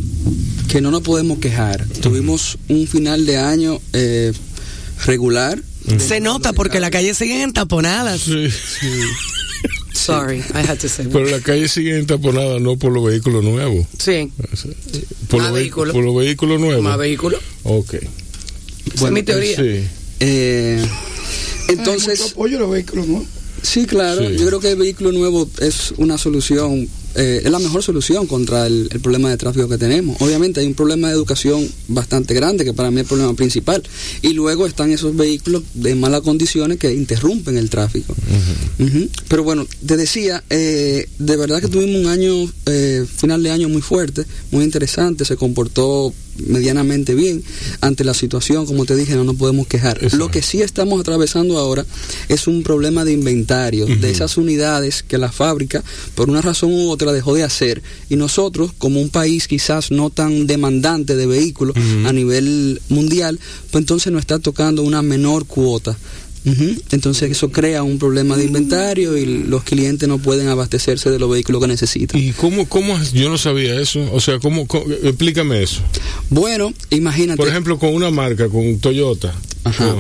[0.68, 1.86] que no nos podemos quejar.
[2.02, 4.34] Tuvimos un final de año eh,
[5.06, 5.62] regular.
[5.98, 8.18] Se nota porque la calle sigue entaponada.
[8.18, 8.50] Sí.
[8.80, 8.88] sí.
[9.98, 11.08] Sorry, I had to say.
[11.12, 13.86] Pero la calle sigue entaponada no por los vehículos nuevos.
[13.98, 14.32] Sí.
[15.28, 15.94] Por, los, vehículos.
[15.94, 16.84] por los vehículos nuevos.
[16.84, 17.42] Más vehículos.
[17.64, 17.96] Ok.
[18.94, 19.56] Esa es mi teoría.
[19.56, 19.84] Sí.
[20.20, 20.86] Eh,
[21.70, 22.22] entonces.
[22.22, 23.28] Hay apoyo a los vehículos nuevos.
[23.62, 24.30] Sí, claro.
[24.30, 28.68] Yo creo que el vehículo nuevo es una solución eh, es la mejor solución contra
[28.68, 30.18] el, problema de tráfico que tenemos.
[30.22, 33.84] Obviamente hay un problema de educación bastante grande, que para mí es el problema principal.
[34.22, 38.16] Y luego están esos vehículos de malas condiciones que interrumpen el tráfico.
[39.28, 43.70] Pero bueno, te decía, eh, de verdad que tuvimos un año, eh, final de año
[43.70, 46.14] muy fuerte, muy interesante, se comportó
[46.46, 47.44] medianamente bien
[47.82, 50.00] ante la situación, como te dije, no nos podemos quejar.
[50.14, 51.86] Lo que sí estamos atravesando ahora
[52.30, 55.84] es un problema de inventario de esas unidades que la fábrica,
[56.16, 60.10] por una razón u otra, dejó de hacer y nosotros como un país quizás no
[60.10, 63.40] tan demandante de vehículos a nivel mundial,
[63.72, 65.98] pues entonces nos está tocando una menor cuota.
[66.92, 71.30] Entonces eso crea un problema de inventario y los clientes no pueden abastecerse de los
[71.30, 72.22] vehículos que necesitan.
[72.22, 74.08] ¿Y cómo, cómo yo no sabía eso?
[74.14, 74.68] O sea, ¿cómo,
[75.04, 75.82] explícame eso?
[76.30, 77.38] Bueno, imagínate.
[77.38, 79.34] Por ejemplo, con una marca, con Toyota.
[79.64, 79.96] Ajá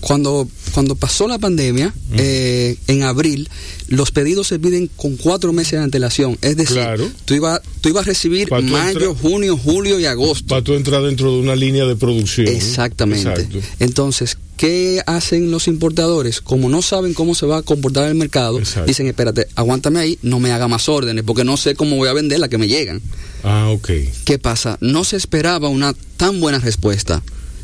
[0.00, 3.48] cuando, cuando pasó la pandemia, eh, en abril,
[3.88, 6.38] los pedidos se piden con cuatro meses de antelación.
[6.40, 6.80] Es decir,
[7.26, 10.46] tú, ibas tú ibas a recibir mayo, junio, julio y agosto.
[10.46, 12.48] Para tú entrar dentro de una línea de producción.
[12.48, 13.46] Exactamente.
[13.78, 16.42] Entonces, ¿qué hacen los importadores?
[16.42, 20.38] Como no saben cómo se va a comportar el mercado, dicen, espérate, aguántame ahí, no
[20.38, 23.00] me haga más órdenes, porque no sé cómo voy a vender la que me llegan.
[23.42, 23.90] Ah, ok.
[24.26, 24.76] ¿Qué pasa?
[24.82, 27.22] No se esperaba una tan buena respuesta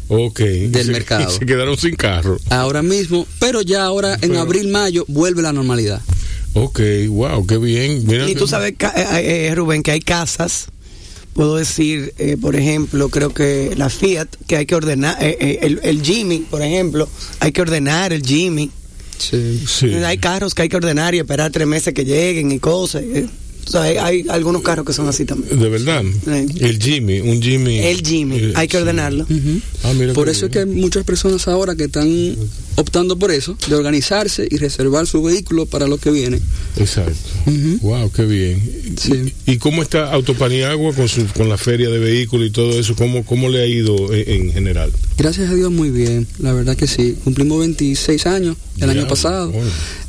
[0.09, 1.29] del mercado.
[1.39, 2.39] se quedaron sin carro.
[2.49, 6.01] Ahora mismo, pero ya ahora en abril, mayo vuelve la normalidad.
[6.55, 8.07] Ok, wow, qué bien.
[8.27, 10.69] y tú sabes, eh, eh, Rubén, que hay casas,
[11.37, 16.03] puedo decir, eh, por ejemplo, creo que la Fiat, que hay que ordenar, el, el
[16.03, 18.70] Jimmy, por ejemplo, hay que ordenar el Jimmy
[19.18, 19.62] Sí.
[19.66, 19.94] sí.
[19.94, 23.03] Hay carros que hay que ordenar y esperar tres meses que lleguen y cosas.
[23.66, 25.59] O sea, hay, algunos carros que son así también.
[25.59, 26.05] De verdad.
[26.26, 27.79] El Jimmy, un Jimmy.
[27.81, 29.26] El Jimmy, eh, hay que ordenarlo.
[29.83, 32.37] Ah, por eso es que hay muchas personas ahora que están
[32.76, 36.40] optando por eso, de organizarse y reservar su vehículo para lo que viene.
[36.76, 37.16] Exacto.
[37.81, 38.96] Wow, qué bien.
[39.00, 39.33] Sí.
[39.46, 42.94] ¿Y cómo está Autopaniagua con, su, con la feria de vehículos y todo eso?
[42.94, 44.92] ¿Cómo, cómo le ha ido en, general?
[45.18, 47.16] Gracias a Dios muy bien, la verdad que sí.
[47.24, 49.52] Cumplimos 26 años el año pasado.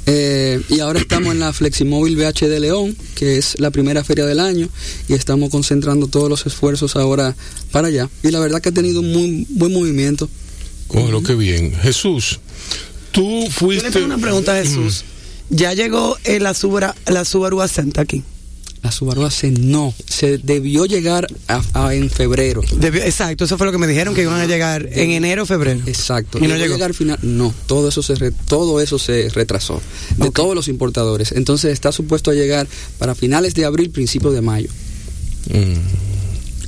[0.09, 4.25] Eh, y ahora estamos en la Fleximóvil BH de León, que es la primera feria
[4.25, 4.69] del año,
[5.09, 7.35] y estamos concentrando todos los esfuerzos ahora
[7.71, 8.09] para allá.
[8.23, 10.29] Y la verdad que ha tenido un muy buen movimiento.
[10.87, 11.73] Oh, lo que bien.
[11.73, 12.39] Jesús,
[13.11, 13.83] tú fuiste...
[13.83, 15.03] Yo le tengo una pregunta a Jesús.
[15.49, 18.23] ¿Ya llegó la Subaru, la Subaru Ascent aquí?
[18.83, 21.27] La Subaru Ascent no, se debió llegar
[21.91, 22.61] en febrero.
[22.81, 25.81] exacto, eso fue lo que me dijeron que iban a llegar en enero o febrero.
[25.85, 26.37] Exacto.
[26.37, 26.75] Y no llegó.
[26.75, 28.15] Llegar final, no, todo eso se
[28.47, 29.81] todo eso se retrasó
[30.17, 31.31] de todos los importadores.
[31.31, 34.69] Entonces está supuesto a llegar para finales de abril, principios de mayo.
[35.49, 36.07] Mm.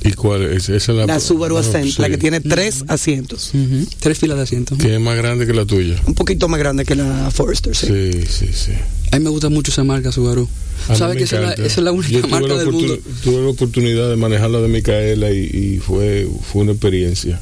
[0.02, 0.68] ¿Y cuál es?
[0.68, 3.52] Esa la, la Subaru Ascent, la que tiene tres asientos.
[3.98, 4.78] Tres filas de asientos.
[4.78, 6.00] Que es más grande que la tuya.
[6.06, 7.86] Un poquito más grande que la Forester, sí.
[7.86, 8.72] Sí, sí, sí.
[9.10, 10.48] A mí me gusta mucho esa marca Subaru.
[10.94, 12.98] ¿Sabes que esa es, la, única marca del mundo?
[13.22, 17.40] Tuve la oportunidad de manejarla de Micaela y, fue, fue una experiencia.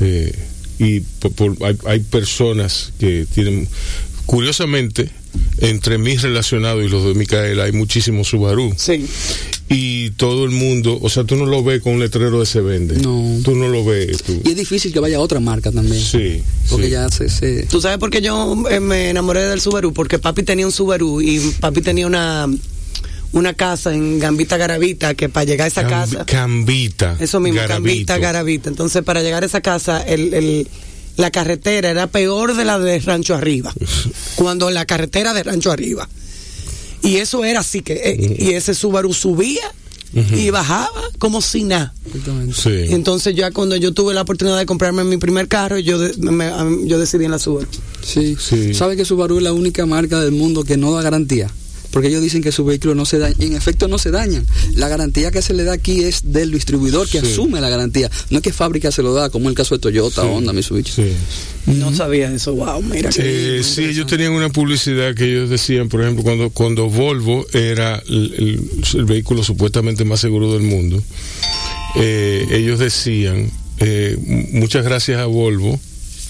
[0.00, 0.32] Eh,
[0.78, 1.02] y
[1.86, 3.68] hay, personas que tienen,
[4.26, 5.10] curiosamente,
[5.58, 8.74] entre mis relacionados y los de Micaela hay muchísimos Subaru.
[8.76, 9.06] Sí.
[9.72, 12.60] Y todo el mundo, o sea, tú no lo ves con un letrero de se
[12.60, 12.96] vende.
[12.96, 13.40] No.
[13.42, 14.22] Tú no lo ves.
[14.44, 16.00] Y es difícil que vaya a otra marca también.
[16.00, 16.42] Sí.
[16.68, 19.92] Porque ya se, ¿Tú sabes por qué yo eh, me enamoré del Subaru?
[19.92, 22.48] Porque papi tenía un Subaru y papi tenía una
[23.32, 28.18] una casa en Gambita Garavita que para llegar a esa casa Gambita eso mismo Gambita
[28.18, 30.68] Garavita entonces para llegar a esa casa el, el
[31.16, 33.72] la carretera era peor de la de Rancho Arriba,
[34.36, 36.08] cuando la carretera de Rancho Arriba.
[37.02, 39.62] Y eso era así que, eh, y ese Subaru subía
[40.14, 41.94] y bajaba como si nada.
[42.90, 45.98] Entonces ya cuando yo tuve la oportunidad de comprarme mi primer carro, yo,
[46.84, 47.66] yo decidí en la Subaru.
[48.04, 48.36] Sí.
[48.38, 48.74] sí.
[48.74, 51.50] ¿Sabe que Subaru es la única marca del mundo que no da garantía?
[51.92, 54.44] Porque ellos dicen que su vehículo no se daña, y en efecto no se dañan.
[54.74, 58.38] La garantía que se le da aquí es del distribuidor que asume la garantía, no
[58.38, 61.02] es que fábrica se lo da, como el caso de Toyota, Honda, Mitsubishi.
[61.66, 63.10] No sabía eso, wow, mira.
[63.16, 68.02] Eh, sí, ellos tenían una publicidad que ellos decían, por ejemplo, cuando, cuando Volvo era
[68.08, 68.60] el,
[69.04, 71.02] vehículo supuestamente más seguro del mundo,
[71.96, 74.16] eh, ellos decían, eh,
[74.52, 75.78] muchas gracias a Volvo,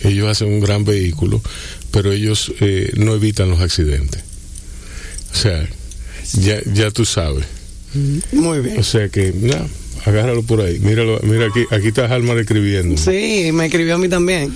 [0.03, 1.40] ellos hacen un gran vehículo,
[1.92, 2.53] pero ellos
[2.96, 4.32] no evitan los accidentes.
[5.33, 5.66] O sea,
[6.35, 7.45] ya, ya tú sabes.
[8.33, 8.79] Muy bien.
[8.79, 9.66] O sea que, ya,
[10.05, 10.79] agárralo por ahí.
[10.81, 12.97] Míralo, mira aquí, aquí está Alma escribiendo.
[12.97, 14.53] Sí, me escribió a mí también.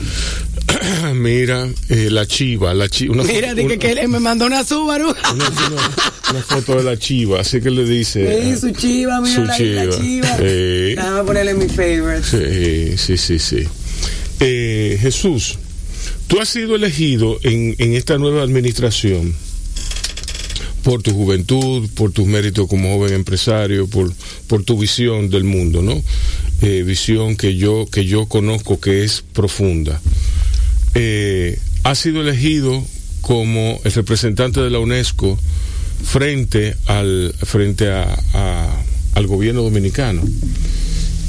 [1.14, 3.22] mira, eh, la chiva, la chiva.
[3.22, 5.08] Mira, dije que él me mandó una Subaru.
[6.30, 8.42] una, foto de la chiva, así que le dice.
[8.42, 9.84] Sí, su chiva, mira la, chiva.
[9.84, 10.36] La chiva.
[10.40, 12.22] Eh, Déjame ponerle mi favorite.
[12.22, 13.68] Sí, sí, sí, sí.
[14.40, 15.58] Eh, Jesús,
[16.26, 19.34] tú has sido elegido en, en esta nueva administración
[20.86, 24.14] por tu juventud, por tus méritos como joven empresario, por,
[24.46, 26.00] por tu visión del mundo, ¿no?
[26.62, 30.00] Eh, visión que yo, que yo conozco que es profunda.
[30.94, 32.80] Eh, has sido elegido
[33.20, 35.36] como el representante de la UNESCO
[36.04, 40.22] frente al, frente a, al gobierno dominicano.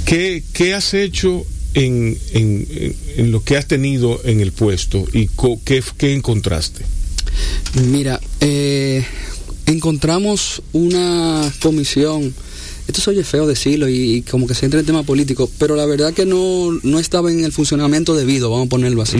[0.05, 5.27] ¿Qué, qué has hecho en, en, en, lo que has tenido en el puesto y
[5.65, 6.85] qué, qué encontraste?
[7.73, 9.03] Mira, eh,
[9.67, 12.33] encontramos una comisión
[12.87, 15.85] esto se oye feo decirlo y, como que se entra en tema político, pero la
[15.85, 19.17] verdad que no, no estaba en el funcionamiento debido, vamos a ponerlo así.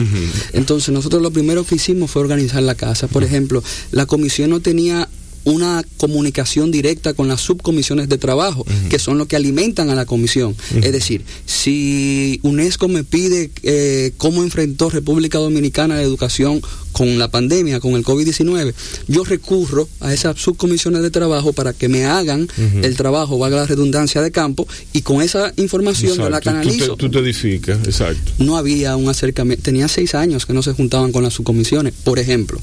[0.54, 3.08] Entonces nosotros lo primero que hicimos fue organizar la casa.
[3.08, 5.08] Por ejemplo, la comisión no tenía
[5.44, 10.04] una comunicación directa con las subcomisiones de trabajo, que son los que alimentan a la
[10.04, 10.56] comisión.
[10.82, 16.60] Es decir, si UNESCO me pide eh, cómo enfrentó República Dominicana la educación
[16.98, 18.74] con la pandemia, con el COVID-19,
[19.06, 22.48] yo recurro a esas subcomisiones de trabajo para que me hagan
[22.82, 26.96] el trabajo, valga la redundancia de campo, y con esa información yo la canalizo.
[26.96, 28.32] Tú te, edificas, exacto.
[28.38, 32.18] No había un acercamiento, tenía seis años que no se juntaban con las subcomisiones, por
[32.18, 32.58] ejemplo.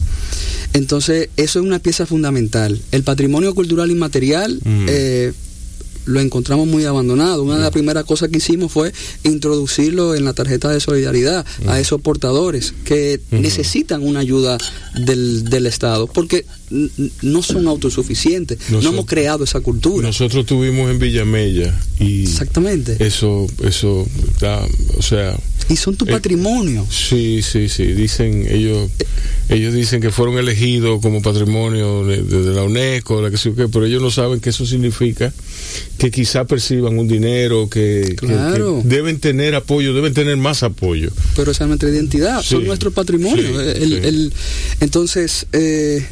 [0.73, 2.81] Entonces, eso es una pieza fundamental.
[2.91, 5.31] El patrimonio cultural inmaterial eh,
[6.05, 7.43] lo encontramos muy abandonado.
[7.43, 11.79] Una de las primeras cosas que hicimos fue introducirlo en la tarjeta de solidaridad a
[11.79, 14.57] esos portadores que necesitan una ayuda
[14.95, 16.45] del, del Estado, porque
[17.21, 20.07] no son autosuficientes, no hemos creado esa cultura.
[20.07, 22.97] Nosotros tuvimos en Villamella y exactamente.
[23.05, 24.07] eso eso
[24.97, 25.37] o sea
[25.69, 26.85] y son tu patrimonio.
[26.89, 27.85] Sí, sí, sí.
[27.85, 28.89] Dicen ellos,
[29.49, 32.21] ellos dicen que fueron elegidos como patrimonio de,
[32.53, 35.33] la UNESCO, la que sé qué, pero ellos no saben que eso significa
[35.97, 38.15] que quizá perciban un dinero, que,
[38.83, 41.09] deben tener apoyo, deben tener más apoyo.
[41.35, 43.59] Pero esa es nuestra identidad, son nuestro patrimonio.
[43.61, 44.31] el,
[44.81, 46.05] entonces, eh,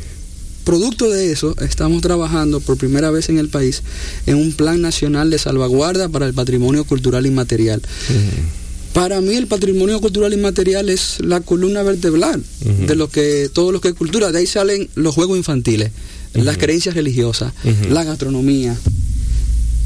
[0.64, 3.84] producto de eso, estamos trabajando por primera vez en el país
[4.26, 7.82] en un plan nacional de salvaguarda para el patrimonio cultural inmaterial.
[8.94, 13.82] Para mí el patrimonio cultural inmaterial es la columna vertebral de lo que todo lo
[13.82, 14.32] que es cultura.
[14.32, 15.92] De ahí salen los juegos infantiles,
[16.34, 17.54] las creencias religiosas,
[17.90, 18.78] la gastronomía,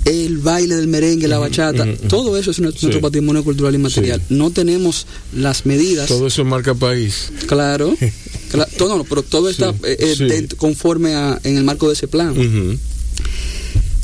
[0.04, 4.22] el baile del merengue, la bachata, todo eso es nuestro, patrimonio cultural inmaterial.
[4.30, 6.08] No tenemos las medidas.
[6.08, 7.32] Todo eso marca país.
[7.48, 7.96] Claro,
[8.78, 12.36] todo, pero todo está eh, eh, conforme a, en el marco de ese plan.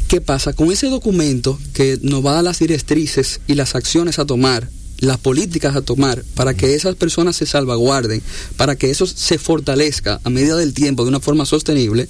[0.07, 0.53] ¿Qué pasa?
[0.53, 4.69] Con ese documento que nos va a dar las directrices y las acciones a tomar
[5.03, 8.21] las políticas a tomar para que esas personas se salvaguarden,
[8.57, 12.07] para que eso se fortalezca a medida del tiempo de una forma sostenible,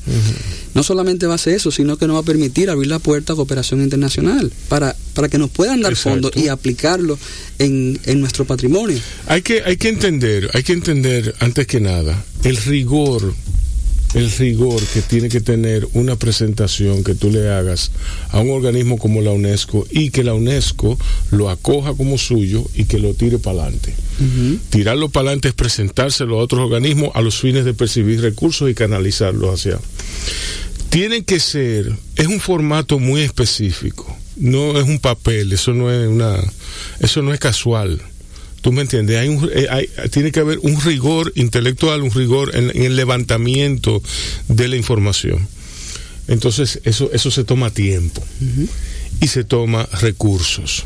[0.73, 3.33] no solamente va a ser eso, sino que nos va a permitir abrir la puerta
[3.33, 7.17] a cooperación internacional para, para que nos puedan dar fondos y aplicarlo
[7.59, 8.99] en, en, nuestro patrimonio.
[9.27, 13.33] Hay que, hay que entender, hay que entender antes que nada el rigor
[14.13, 17.91] el rigor que tiene que tener una presentación que tú le hagas
[18.29, 20.97] a un organismo como la UNESCO y que la UNESCO
[21.31, 23.93] lo acoja como suyo y que lo tire para adelante.
[24.69, 28.75] Tirarlo para adelante es presentárselo a otros organismos a los fines de percibir recursos y
[28.75, 29.79] canalizarlos hacia.
[30.89, 36.07] Tiene que ser, es un formato muy específico, no es un papel, eso no es
[36.07, 36.39] una,
[36.99, 37.99] eso no es casual
[38.63, 39.17] ¿Tú me entiendes?
[39.17, 44.01] Hay un, eh, tiene que haber un rigor intelectual, un rigor en, el levantamiento
[44.47, 45.45] de la información.
[46.29, 48.23] Entonces, eso, eso se toma tiempo
[49.19, 50.85] y se toma recursos.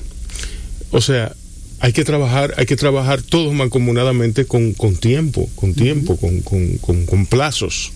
[0.90, 1.36] O sea,
[1.80, 7.06] hay que trabajar, hay que trabajar todos mancomunadamente con, con tiempo, con tiempo, con, con,
[7.06, 7.92] con, plazos,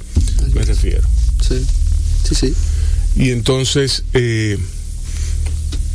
[0.54, 1.08] me refiero.
[1.42, 1.56] Sí,
[2.24, 2.54] sí, sí.
[3.16, 4.60] Y entonces, eh,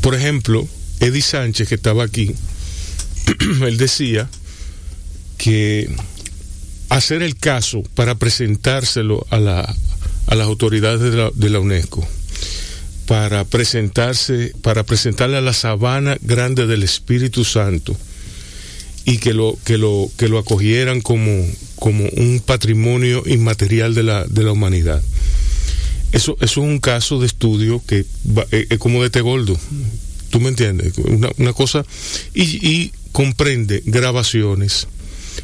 [0.00, 0.66] por ejemplo,
[0.98, 2.34] Eddie Sánchez, que estaba aquí,
[3.66, 4.28] él decía
[5.38, 5.88] que
[6.88, 9.74] hacer el caso para presentárselo a, la,
[10.26, 11.00] a las autoridades
[11.34, 12.06] de la, UNESCO,
[13.06, 17.96] para presentarse, para presentarle a la sabana grande del Espíritu Santo
[19.04, 24.24] y que lo, que lo, que lo acogieran como, como un patrimonio inmaterial de la,
[24.24, 25.02] de la humanidad.
[26.12, 28.04] Eso, eso es un caso de estudio que
[28.52, 29.58] eh, es, como de Tegoldo.
[30.30, 30.96] ¿Tú me entiendes?
[30.98, 31.84] Una, una cosa.
[32.34, 34.88] Y, y comprende grabaciones,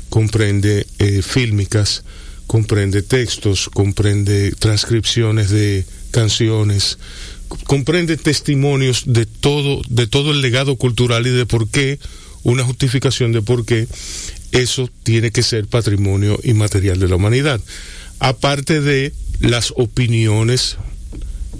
[0.08, 2.04] comprende eh, fílmicas,
[2.46, 6.98] comprende textos, comprende transcripciones de canciones,
[7.64, 11.98] comprende testimonios de todo, de todo el legado cultural y de por qué,
[12.42, 13.86] una justificación de por qué
[14.52, 17.60] eso tiene que ser patrimonio inmaterial de la humanidad.
[18.18, 20.76] Aparte de las opiniones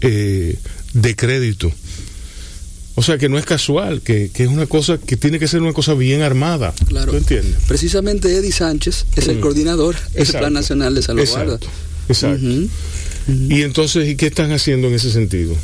[0.00, 0.58] eh,
[0.92, 1.72] de crédito
[2.94, 5.72] o sea que no es casual, que, es una cosa que tiene que ser una
[5.72, 6.74] cosa bien armada.
[6.86, 7.16] Claro.
[7.16, 7.56] entiendes?
[7.66, 9.40] Precisamente Eddie Sánchez es el mm.
[9.40, 11.58] coordinador del Plan Nacional de Salvaguarda.
[12.08, 12.48] Exacto.
[13.28, 15.54] Y entonces, ¿y qué están haciendo en ese sentido?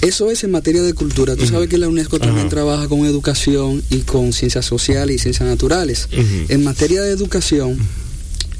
[0.00, 1.34] Eso es en materia de cultura.
[1.34, 5.48] Tú sabes que la UNESCO también trabaja con educación y con ciencias sociales y ciencias
[5.48, 6.08] naturales.
[6.48, 7.78] En materia de educación,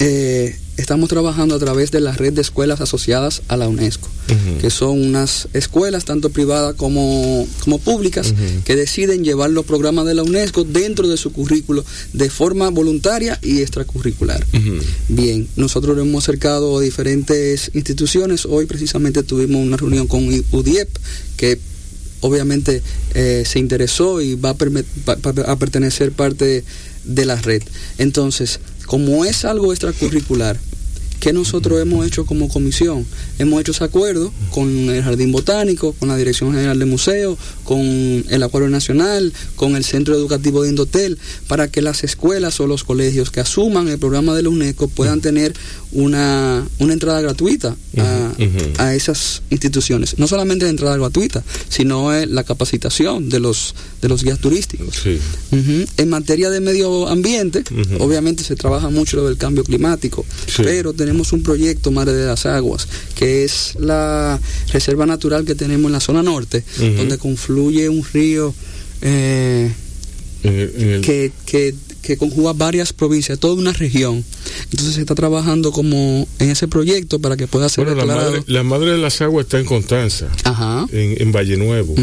[0.00, 4.08] eh, estamos trabajando a través de la red de escuelas asociadas a la UNESCO,
[4.60, 8.34] que son unas escuelas tanto privadas como, como públicas
[8.64, 13.38] que deciden llevar los programas de la UNESCO dentro de su currículo de forma voluntaria
[13.42, 14.44] y extracurricular.
[15.08, 18.46] Bien, nosotros nos hemos acercado a diferentes instituciones.
[18.46, 20.88] Hoy precisamente tuvimos una reunión con UDIEP
[21.36, 21.58] que
[22.20, 22.82] obviamente
[23.14, 26.64] eh, se interesó y va a, a pertenecer parte
[27.04, 27.62] de la red.
[27.98, 30.58] Entonces, como es algo extracurricular,
[31.20, 33.06] ¿Qué nosotros hemos hecho como comisión?
[33.38, 37.80] Hemos hecho ese acuerdo con el Jardín Botánico, con la Dirección General de Museos, con
[37.80, 42.84] el Acuario Nacional, con el Centro Educativo de Indotel, para que las escuelas o los
[42.84, 45.54] colegios que asuman el programa de la UNESCO puedan tener
[45.92, 47.76] una, una entrada gratuita
[48.78, 50.18] a, esas instituciones.
[50.18, 55.02] No solamente la entrada gratuita, sino la capacitación de los, de los guías turísticos.
[55.96, 57.64] En materia de medio ambiente,
[57.98, 60.24] obviamente se trabaja mucho lo del cambio climático,
[60.56, 64.40] pero tenemos un proyecto Madre de las Aguas, que es la
[64.72, 68.54] reserva natural que tenemos en la zona norte, donde confluye un río
[69.02, 69.70] eh,
[70.42, 74.24] que, que, conjuga varias provincias, toda una región.
[74.70, 78.42] Entonces se está trabajando como en ese proyecto para que pueda ser bueno, la madre,
[78.46, 80.28] la madre, de las Aguas está en Constanza,
[80.90, 81.94] en, en Valle Nuevo.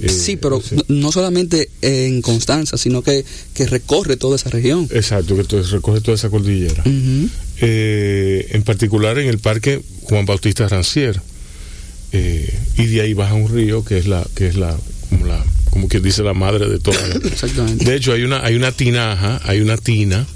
[0.00, 4.88] Eh, sí, pero no solamente en Constanza, sino que, que, recorre toda esa región.
[4.90, 6.82] Exacto, que recorre toda esa cordillera.
[7.60, 11.20] Eh, en particular en el parque Juan Bautista Rancier.
[12.12, 14.76] Eh, y de ahí baja un río que es la, que es la,
[15.08, 17.16] como la, como quien dice la madre de todas.
[17.24, 17.84] Exactamente.
[17.84, 20.26] De hecho, hay una, hay una tinaja, hay una tina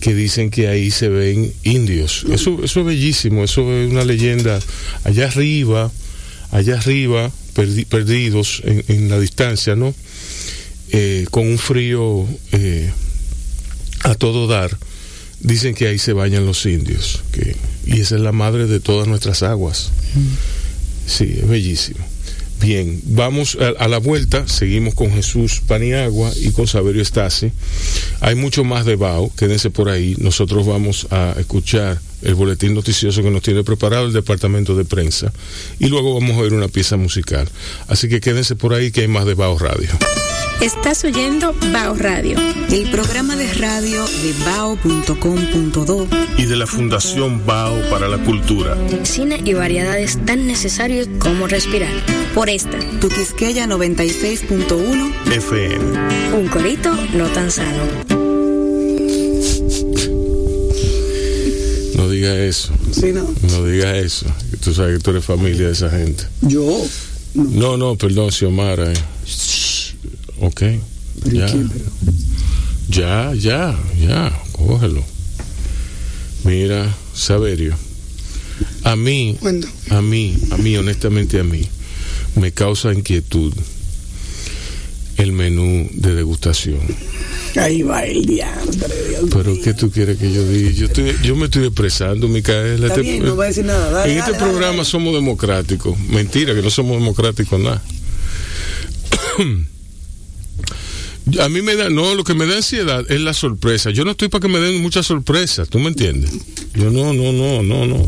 [0.00, 2.24] que dicen que ahí se ven indios.
[2.30, 4.60] Eso, eso es bellísimo, eso es una leyenda.
[5.04, 5.90] Allá arriba,
[6.50, 7.30] allá arriba,
[7.88, 9.94] perdidos en, la distancia, ¿no?
[10.90, 12.90] Eh, con un frío eh,
[14.04, 14.76] a todo dar,
[15.40, 19.08] dicen que ahí se bañan los indios, que, y esa es la madre de todas
[19.08, 19.90] nuestras aguas.
[21.06, 22.04] Sí, es bellísimo.
[22.60, 27.52] Bien, vamos a, la vuelta, seguimos con Jesús Paniagua y con Saberio Estase.
[28.20, 30.16] Hay mucho más de Bao, quédense por ahí.
[30.18, 35.32] Nosotros vamos a escuchar el boletín noticioso que nos tiene preparado el departamento de prensa
[35.78, 37.48] y luego vamos a oír una pieza musical.
[37.86, 39.90] Así que quédense por ahí que hay más de Bao Radio.
[40.60, 42.36] Estás oyendo Bao Radio,
[42.72, 48.76] el programa de radio de bao.com.do y de la Fundación Bao para la Cultura.
[49.04, 51.92] Cine y variedades tan necesarios como respirar.
[52.34, 56.36] Por esta, tu Quisqueya 96.1 FM.
[56.36, 58.27] Un corito no tan sano.
[62.28, 62.72] No diga eso.
[62.92, 63.26] Sí, no.
[63.50, 64.26] No diga eso.
[64.60, 66.24] Tú sabes que tú eres familia de esa gente.
[66.42, 66.84] Yo.
[67.34, 68.92] No, no, perdón, Xiomara.
[68.92, 68.96] Eh.
[70.40, 70.62] Ok.
[71.32, 71.46] ya.
[72.88, 75.02] ya, ya, ya, cógelo.
[76.44, 77.74] Mira, Saberio,
[78.84, 79.36] a mí,
[79.90, 81.68] a mí, a mí, honestamente a mí,
[82.36, 83.52] me causa inquietud
[85.18, 86.80] el menú de degustación.
[87.56, 88.88] Ahí va el diantre.
[89.32, 90.70] Pero ¿qué tú quieres que yo diga?
[90.70, 92.86] Yo, estoy, yo me estoy expresando, Micaela.
[92.86, 94.06] Está este, no va a decir nada.
[94.08, 95.98] en este programa somos democráticos.
[96.08, 97.82] Mentira, que no somos democráticos nada.
[101.40, 103.90] A mí me da, no, lo que me da ansiedad es la sorpresa.
[103.90, 106.30] Yo no estoy para que me den muchas sorpresas, ¿tú me entiendes?
[106.74, 108.06] Yo no, no, no, no, no.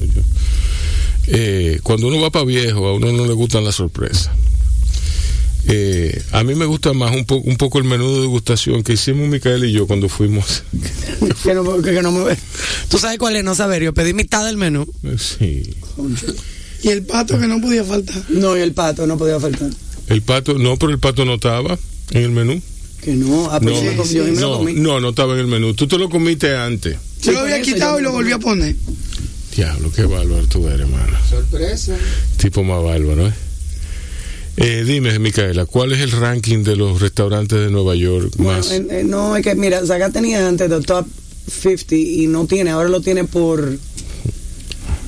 [1.27, 4.31] Eh, cuando uno va para viejo, a uno no le gustan las sorpresas.
[5.67, 9.29] Eh, a mí me gusta más un, un poco el menú de degustación que hicimos
[9.29, 10.65] Micael y yo cuando fuimos.
[11.43, 12.37] que no, que no me...
[12.89, 13.45] ¿Tú sabes cuál es?
[13.45, 14.87] No saber, yo pedí mitad del menú.
[15.03, 15.75] Eh, sí.
[16.83, 18.23] Y el pato que no podía faltar.
[18.29, 19.71] No, y el pato no podía faltar.
[20.09, 21.79] El pato, no, pero el pato no estaba
[22.11, 22.61] en el menú.
[23.03, 23.83] Que no, ah, pues
[24.41, 25.73] no, no, no, estaba en el menú.
[25.75, 26.97] Tú te lo comiste antes.
[27.23, 28.77] Yo lo había quitado y lo volví a poner.
[29.57, 31.17] Diablo, qué bárbaro tú eres, hermano.
[31.29, 31.97] Sorpresa.
[32.37, 33.33] Tipo más bárbaro, ¿eh?
[34.57, 38.71] Eh, dime, Micaela, ¿cuál es el ranking de los restaurantes de Nueva York más?
[38.73, 41.07] Eh, no, es que mira, Zagat tenía antes el top
[41.51, 43.77] 50 y no tiene, ahora lo tiene por...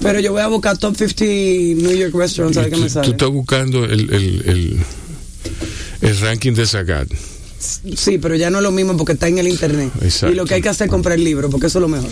[0.01, 3.07] Pero yo voy a buscar top 50 New York restaurants, a ver qué me sale.
[3.07, 4.77] Tú estás buscando el, el, el,
[6.01, 7.09] el ranking de Zagat.
[7.97, 9.93] Sí, pero ya no es lo mismo porque está en el internet.
[10.29, 12.11] Y lo que hay que hacer es comprar el libro, porque eso es lo mejor.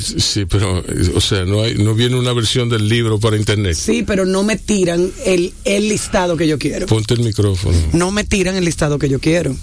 [0.00, 3.74] Sí, pero, o sea, no, hay, no viene una versión del libro para internet.
[3.74, 6.86] Sí, pero no me tiran el, el listado que yo quiero.
[6.86, 7.76] Ponte el micrófono.
[7.92, 9.56] No me tiran el listado que yo quiero.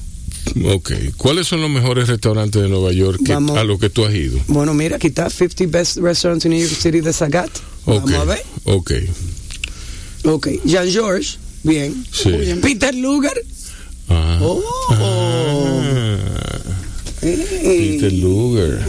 [0.65, 0.91] Ok.
[1.17, 4.39] ¿Cuáles son los mejores restaurantes de Nueva York a los que tú has ido?
[4.47, 7.49] Bueno, mira, aquí está 50 Best Restaurants in New York City de Sagat.
[7.85, 8.43] Vamos a ver.
[8.65, 8.91] Ok.
[10.25, 10.47] Ok.
[10.65, 12.05] Jean George, bien.
[12.11, 12.31] Sí.
[12.61, 13.33] Peter Lugar.
[14.09, 14.39] Ah.
[14.41, 15.79] Oh.
[17.21, 18.79] Peter Luger.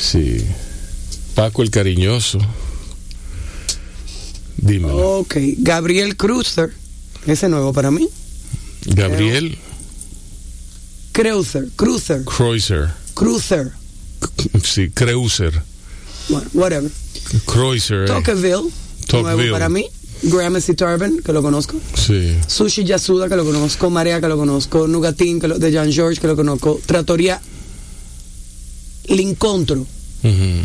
[0.00, 0.44] Sí.
[1.34, 2.38] Paco el Cariñoso.
[4.56, 5.18] Dímelo.
[5.18, 5.36] Ok.
[5.58, 6.72] Gabriel Cruiser.
[7.26, 8.08] Ese nuevo para mí.
[8.86, 9.58] Gabriel.
[11.12, 11.68] Cruiser.
[11.76, 12.24] Cruiser.
[12.24, 12.88] Cruiser.
[13.14, 13.72] Cruiser.
[14.62, 15.62] Sí, Cruiser.
[16.28, 16.90] Bueno, whatever.
[17.44, 18.04] Cruiser.
[18.04, 18.06] Eh.
[18.06, 18.70] Tocqueville.
[19.12, 19.86] Nuevo para mí.
[20.22, 21.76] Gramercy Turban, que lo conozco.
[21.94, 22.36] Sí.
[22.46, 23.90] Sushi Yasuda, que lo conozco.
[23.90, 24.88] Marea, que lo conozco.
[24.88, 26.80] Nugatín, que lo, de Jean George, que lo conozco.
[29.08, 29.86] Trattoria L'Incontro,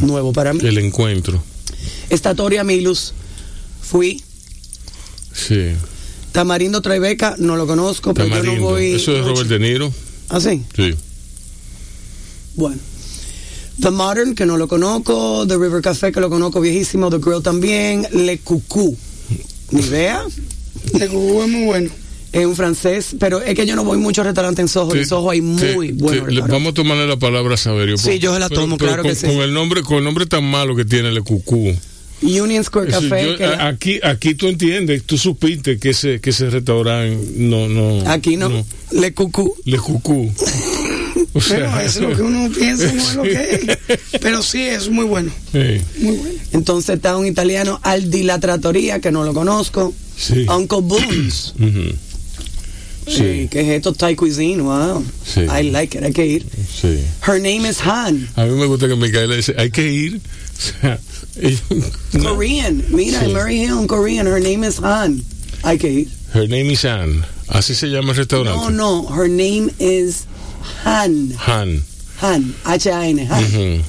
[0.01, 0.59] nuevo para mí.
[0.63, 1.41] El encuentro.
[2.09, 3.13] Estatoria Milus,
[3.81, 4.21] fui.
[5.33, 5.71] Sí.
[6.31, 8.95] Tamarindo Tribeca, no lo conozco, pero yo no voy.
[8.95, 9.93] Eso es Robert De Niro.
[10.29, 10.63] ¿Ah, sí?
[10.75, 10.95] Sí.
[12.55, 12.79] Bueno.
[13.79, 15.45] The Modern, que no lo conozco.
[15.47, 17.09] The River Café, que lo conozco viejísimo.
[17.09, 18.07] The Grill también.
[18.11, 18.95] Le Cucú
[19.71, 20.23] ni idea.
[20.99, 21.89] Le Cucú es muy bueno.
[22.33, 24.95] Es un francés, pero es que yo no voy mucho a restaurantes en Soho.
[24.95, 27.95] en Soho hay muy buenos Vamos a tomarle la palabra a Saberio.
[27.95, 29.27] Sí, yo se la tomo, claro que sí.
[29.27, 31.75] Con el, nombre, con el nombre tan malo que tiene Le Cucú.
[32.23, 33.45] Union Square Café.
[33.59, 38.09] aquí, aquí tú entiendes, tú supiste que ese, que ese restaurante no, no.
[38.09, 38.49] Aquí no.
[38.91, 39.53] Le Cucú.
[39.65, 40.33] Le Cucú.
[41.49, 44.19] Pero es lo que uno piensa, no es lo que es.
[44.21, 45.31] Pero sí, es muy bueno.
[45.53, 45.81] Muy
[46.15, 46.39] bueno.
[46.51, 49.93] Entonces está un italiano, Aldi La Trattoria, que no lo conozco.
[50.17, 50.45] Sí.
[50.49, 51.53] Uncle Boone's.
[53.07, 53.47] Sí.
[53.51, 53.93] ¿Qué es esto?
[53.93, 55.03] Thai cuisine, wow.
[55.25, 55.41] Sí.
[55.41, 56.45] I like it, hay que ir.
[56.45, 57.03] Sí.
[57.21, 58.27] Her name is Han.
[58.35, 60.21] A mí me gusta que Micaela dice, hay que ir.
[62.21, 62.83] Korean.
[62.89, 63.33] Mira, sí.
[63.33, 64.27] Murray Hill, Korean.
[64.27, 65.23] Her name is Han.
[65.63, 66.07] Hay que ir.
[66.33, 67.25] Her name is Han.
[67.47, 68.57] Así se llama el restaurante.
[68.57, 69.07] No, no.
[69.07, 70.25] Her name is
[70.83, 71.33] Han.
[71.37, 71.83] Han.
[72.21, 72.55] Han.
[72.65, 73.19] H-A-N.
[73.27, 73.43] Han.
[73.43, 73.83] Uh -huh.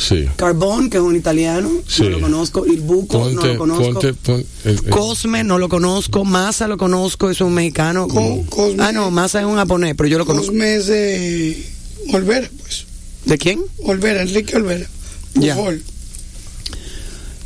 [0.00, 0.26] Sí.
[0.36, 2.04] Carbón, que es un italiano, sí.
[2.04, 2.66] no lo conozco.
[2.66, 3.92] Il Buco, ponte, no lo conozco.
[3.92, 4.90] Ponte, ponte, eh, eh.
[4.90, 6.24] Cosme, no lo conozco.
[6.24, 8.08] Masa lo conozco, es un mexicano.
[8.08, 10.48] Co Cosme, ah, no, Masa es un japonés, pero yo lo conozco.
[10.48, 11.66] Cosme es de
[12.14, 12.86] Olvera, pues.
[13.26, 13.60] ¿De quién?
[13.84, 14.86] Olvera, Enrique Olvera.
[15.34, 15.56] Ya.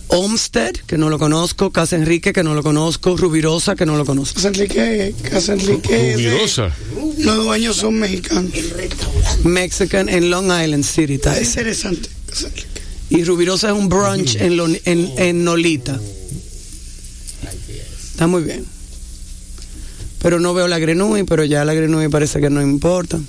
[0.09, 4.05] Olmsted, que no lo conozco, Casa Enrique, que no lo conozco, Rubirosa, que no lo
[4.05, 4.37] conozco.
[4.37, 6.13] Casa Enrique, Casa Enrique.
[6.15, 6.71] Rubirosa.
[7.17, 8.53] De, los dueños son mexicanos.
[9.43, 11.15] Mexican en Long Island City.
[11.15, 12.09] Está es interesante.
[13.11, 16.01] Y Rubirosa es un brunch en, lo, en, en Nolita.
[18.11, 18.65] Está muy bien.
[20.21, 23.21] Pero no veo la Grenouille, pero ya la Grenouille parece que no importa.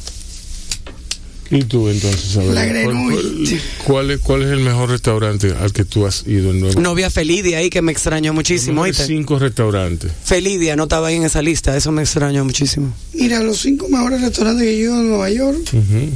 [1.51, 3.59] ¿Y tú entonces, a La Grenouille.
[3.85, 7.09] ¿Cuál, es, ¿Cuál es el mejor restaurante al que tú has ido en Nueva Novia
[7.09, 8.83] Felidia ahí, que me extrañó muchísimo.
[8.83, 10.11] Hay cinco restaurantes.
[10.23, 12.95] Felidia no estaba ahí en esa lista, eso me extrañó muchísimo.
[13.13, 15.59] Mira, los cinco mejores restaurantes que he ido en Nueva York.
[15.73, 16.09] Uh -huh.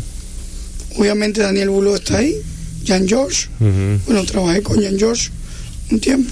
[0.98, 2.36] Obviamente Daniel Buló está ahí.
[2.86, 3.48] Jan George.
[3.60, 4.00] Uh -huh.
[4.06, 5.30] Bueno, trabajé con Jan George
[5.92, 6.32] un tiempo.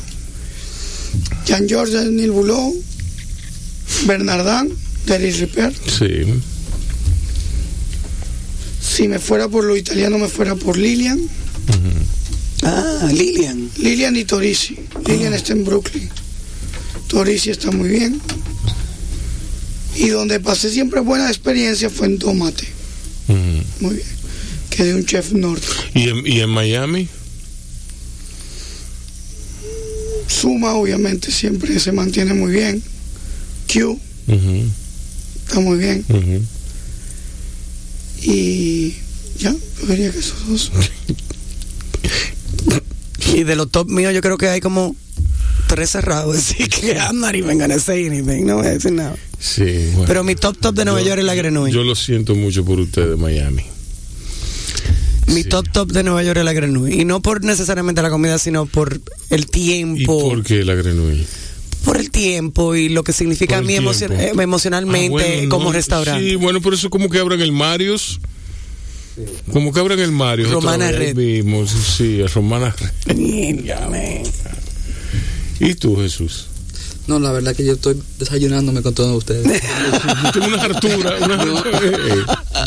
[1.48, 2.74] Jan George, Daniel Buló,
[4.06, 4.70] Bernardán,
[5.06, 5.74] Deris Ripper.
[5.74, 6.26] Sí.
[8.82, 11.20] Si me fuera por lo italiano, me fuera por Lilian.
[11.20, 12.64] Uh -huh.
[12.64, 13.70] Ah, Lilian.
[13.78, 14.78] Lilian y Torisi.
[15.06, 16.10] Lilian está en Brooklyn.
[17.08, 18.20] Torisi está muy bien.
[19.96, 22.68] Y donde pasé siempre buena experiencia fue en Tomate.
[23.28, 23.64] Uh -huh.
[23.80, 24.17] Muy bien.
[24.78, 25.66] Que de un chef norte.
[25.96, 27.08] ¿Y en, ¿Y en Miami?
[30.28, 32.84] Suma, obviamente, siempre se mantiene muy bien.
[33.74, 33.90] Q.
[33.90, 34.70] Uh -huh.
[35.48, 36.06] Está muy bien.
[36.10, 36.42] Uh -huh.
[38.22, 38.94] Y
[39.40, 39.52] ya,
[39.82, 40.72] yo diría que esos dos.
[43.34, 44.96] y de los top míos, yo creo que hay como
[45.68, 46.38] tres cerrados.
[46.38, 48.46] Así que I'm not even gonna say anything.
[48.46, 49.16] No voy a decir nada.
[49.40, 50.06] Sí, bueno.
[50.06, 51.74] Pero mi top top de Nueva yo, York es la Grenouille.
[51.74, 53.64] Yo lo siento mucho por usted de Miami.
[55.28, 55.50] Mi sí.
[55.50, 57.02] top top de Nueva York es la Grenouille.
[57.02, 59.00] Y no por necesariamente la comida, sino por
[59.30, 60.02] el tiempo.
[60.02, 61.26] ¿Y por qué la Grenouille?
[61.84, 65.66] Por el tiempo y lo que significa a mí emocion eh, emocionalmente ah, bueno, como
[65.66, 66.30] no, restaurante.
[66.30, 68.20] Sí, bueno, por eso como que abran el Marios.
[69.16, 69.24] Sí.
[69.52, 70.52] Como que abran el Marios.
[70.52, 71.16] Romana Red.
[71.16, 72.76] Vimos, sí, Romana
[73.08, 73.16] Red.
[75.60, 76.48] ¿Y tú, Jesús?
[77.08, 79.46] No, la verdad que yo estoy desayunándome con todos ustedes.
[80.24, 81.16] yo tengo una hartura.
[81.24, 81.46] Una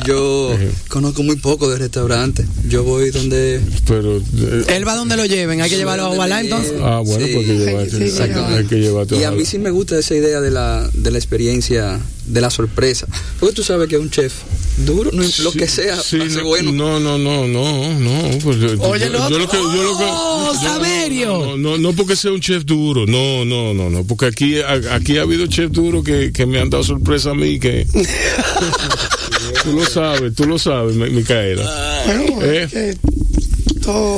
[0.07, 2.47] yo, yo conozco muy poco de restaurantes.
[2.66, 3.61] Yo voy donde.
[3.86, 4.16] Pero.
[4.16, 5.61] Eh, Él va donde lo lleven.
[5.61, 6.74] Hay que llevarlo a Ovalá entonces.
[6.80, 9.99] Ah, bueno, sí, porque llevarte, sí, hay que llevarte Y a mí sí me gusta
[9.99, 13.06] esa idea de la, de la experiencia, de la sorpresa.
[13.38, 14.32] Porque tú sabes que un chef
[14.78, 16.72] duro, no, sí, lo que sea, sí, hace no, bueno.
[16.72, 18.38] No, no, no, no, no.
[18.38, 21.38] Pues, Oye, yo, yo, lo que, yo lo que, ¡Oh, Saberio!
[21.38, 25.18] No, no, no, porque sea un chef duro, no, no, no, no, porque aquí, aquí
[25.18, 27.86] ha habido chef duro que, que me han dado sorpresa a mí que.
[29.64, 32.04] tú lo sabes, tú lo sabes, Micaela.
[32.06, 32.96] Bueno, ¿Eh?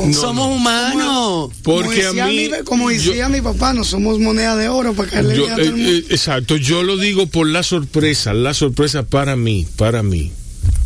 [0.06, 1.50] No, somos humanos.
[1.62, 2.48] Porque como a mí.
[2.48, 5.52] Mi, como decía yo, mi papá, no somos moneda de oro para caerle yo, bien
[5.52, 5.90] a todo el mundo.
[5.90, 10.32] eh, Exacto, yo lo digo por la sorpresa, la sorpresa para mí, para mí.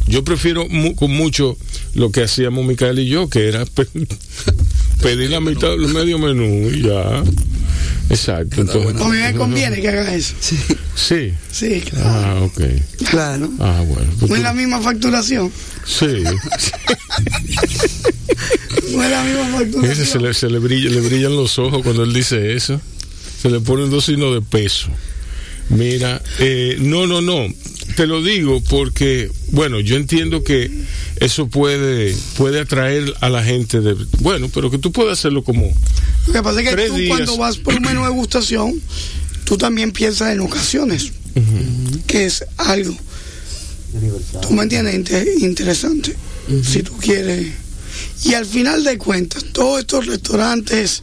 [0.09, 1.57] Yo prefiero mu con mucho
[1.95, 3.87] lo que hacíamos Micaela y yo, que era pe
[5.03, 7.25] pedir la mitad del medio menú y ya.
[8.11, 8.61] Exacto.
[8.61, 10.35] Entonces, bueno, a mí me conviene que haga eso.
[10.41, 10.57] Sí.
[10.95, 11.33] Sí.
[11.51, 12.09] Sí, claro.
[12.09, 12.61] Ah, ok.
[13.11, 13.51] Claro.
[13.59, 14.11] Ah, bueno.
[14.19, 15.53] Pues no es la misma facturación.
[15.85, 16.07] Sí.
[18.93, 20.07] no es la misma facturación.
[20.07, 22.81] Se le, se le, brilla, le brillan los ojos cuando él dice eso.
[23.43, 24.89] Se le ponen dos signos de peso.
[25.69, 27.47] Mira, eh, no, no, no.
[27.97, 30.71] Te lo digo porque, bueno, yo entiendo que
[31.17, 35.73] eso puede, puede atraer a la gente de, bueno, pero que tú puedes hacerlo como.
[36.27, 38.81] Lo que pasa es que tú cuando vas por un menú de degustación,
[39.45, 42.03] tú también piensas en ocasiones, uh -huh.
[42.07, 42.97] que es algo.
[44.43, 44.95] ¿Tú me entiendes?
[44.95, 46.17] Inter interesante.
[46.49, 46.65] Uh -huh.
[46.65, 47.47] Si tú quieres.
[48.25, 51.03] Y al final de cuentas, todos estos restaurantes,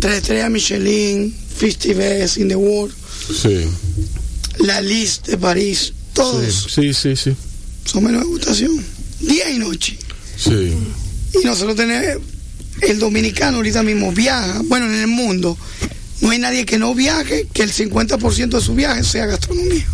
[0.00, 2.94] tres estrellas Michelin, 50 Best in the World,
[3.42, 3.66] sí.
[4.58, 6.68] la lista de París, todos.
[6.74, 7.32] Sí, sí, sí.
[7.84, 8.84] Son menú de degustación,
[9.20, 9.96] día y noche.
[10.36, 10.72] Sí.
[11.40, 12.22] Y nosotros tenemos,
[12.82, 15.56] el dominicano ahorita mismo viaja, bueno, en el mundo,
[16.20, 19.86] no hay nadie que no viaje, que el 50% de su viaje sea gastronomía.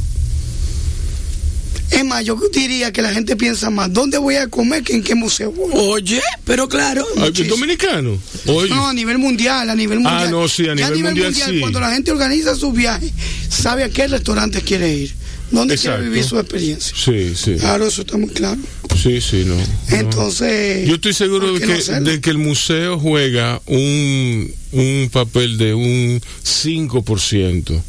[1.91, 5.03] Es más, yo diría que la gente piensa más, ¿dónde voy a comer que en
[5.03, 5.71] qué museo voy?
[5.75, 7.07] Oye, pero claro.
[7.49, 8.19] ¿Dominicano?
[8.45, 10.29] No, a nivel mundial, a nivel ah, mundial.
[10.29, 11.61] Ah, no, sí, a nivel, mundial, sí.
[11.61, 13.11] Cuando la gente organiza su viaje,
[13.49, 15.15] sabe a qué restaurante quiere ir,
[15.51, 16.95] dónde quiere vivir su experiencia.
[16.97, 17.57] Sí, sí.
[17.57, 18.61] Claro, eso está muy claro.
[19.01, 19.57] Sí, sí, no.
[19.97, 20.89] Entonces.
[20.89, 26.21] Yo estoy seguro de que, de que el museo juega un, un papel de un
[26.21, 27.83] 5%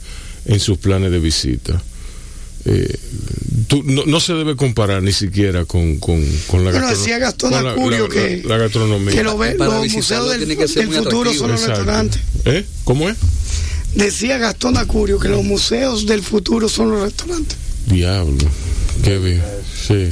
[0.45, 1.81] en sus planes de visita.
[2.65, 2.93] Eh,
[3.85, 8.43] no, se debe comparar ni siquiera con, con, con la, bueno, decía Gastón Acurio que,
[8.45, 9.11] la, gastronomía.
[9.13, 12.21] Que lo ve, los museos del, futuro son los restaurantes.
[12.45, 12.65] ¿Eh?
[12.83, 13.15] ¿Cómo es?
[13.95, 17.57] Decía Gastón Acurio que los museos del futuro son los restaurantes.
[17.87, 18.37] Diablo,
[19.03, 19.41] qué bien.
[19.87, 20.09] Sí.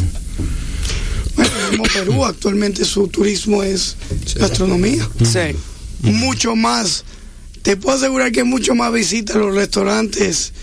[1.35, 3.95] Bueno, Perú actualmente su turismo es
[4.35, 5.07] gastronomía.
[5.23, 5.55] Sí.
[6.01, 7.03] Mucho más.
[7.61, 10.53] Te puedo asegurar que mucho más visita los restaurantes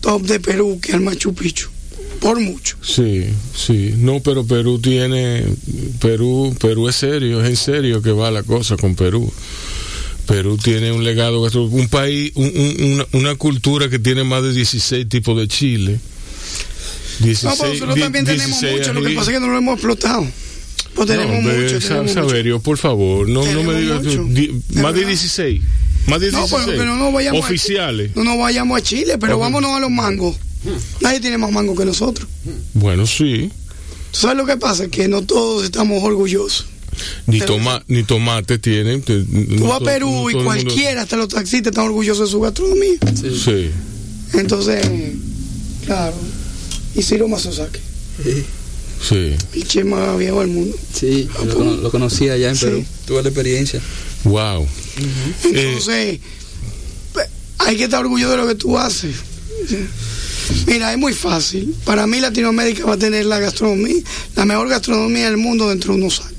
[0.00, 1.68] top de Perú que al Machu Picchu.
[2.20, 2.76] Por mucho.
[2.82, 3.94] Sí, sí.
[3.96, 5.44] No, pero Perú tiene.
[6.00, 9.32] Perú, Perú es serio, es en serio que va la cosa con Perú.
[10.26, 15.36] Perú tiene un legado, un país, una, una, cultura que tiene más de 16 tipos
[15.38, 15.98] de chile.
[17.20, 19.74] 16, no, pero nosotros también tenemos mucho, lo que pasa es que no lo hemos
[19.74, 20.26] explotado.
[20.94, 21.78] Pues tenemos mucho.
[21.78, 24.02] Tenemos Saberio, por favor, no, no me digas.
[24.74, 25.62] Más de 16.
[26.06, 26.66] Más de 16.
[26.66, 28.14] No, pero, no vayamos Oficiales.
[28.14, 30.36] no nos vayamos a Chile, pero vámonos a los mangos.
[31.00, 32.28] Nadie tiene más mango que nosotros.
[32.74, 33.50] Bueno, sí.
[34.12, 34.88] ¿Sabes lo que pasa?
[34.88, 36.66] Que no todos estamos orgullosos.
[37.26, 39.02] Ni, toma, ni tomate tienen.
[39.02, 42.98] Tú vas a Perú y cualquiera, hasta los taxistas, están orgullosos de su gastronomía.
[43.14, 43.70] Sí.
[44.34, 44.86] Entonces,
[45.86, 46.16] claro.
[46.94, 47.80] Y Ciro Masosaki.
[48.22, 48.44] Sí.
[49.08, 49.34] Sí.
[49.54, 50.76] El che más viejo del mundo.
[50.94, 52.84] Sí, lo, lo, conocí allá en Perú.
[53.06, 53.80] Tuve la experiencia.
[54.24, 54.66] Wow.
[55.44, 56.20] Entonces,
[57.58, 59.16] hay que estar orgulloso de lo que tú haces.
[60.66, 61.74] Mira, es muy fácil.
[61.84, 64.02] Para mí Latinoamérica va a tener la gastronomía,
[64.36, 66.31] la mejor gastronomía del mundo dentro de unos años.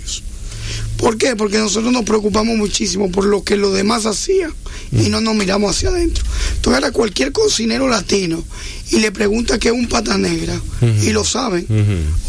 [1.04, 1.36] ¿Por qué?
[1.36, 4.54] Porque nosotros nos preocupamos muchísimo por lo que los demás hacían
[4.94, 6.24] y no nos miramos hacia adentro.
[6.56, 8.42] Entonces ahora cualquier cocinero latino
[8.90, 10.58] y le pregunta qué es un pata negra
[11.02, 11.68] y lo saben.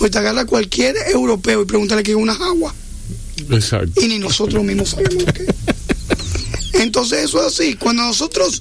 [0.01, 2.75] O te agarra cualquier europeo y pregúntale qué es una agua.
[3.49, 4.03] Exacto.
[4.03, 5.47] Y ni nosotros mismos sabemos qué.
[6.83, 7.75] Entonces eso es así.
[7.75, 8.61] Cuando nosotros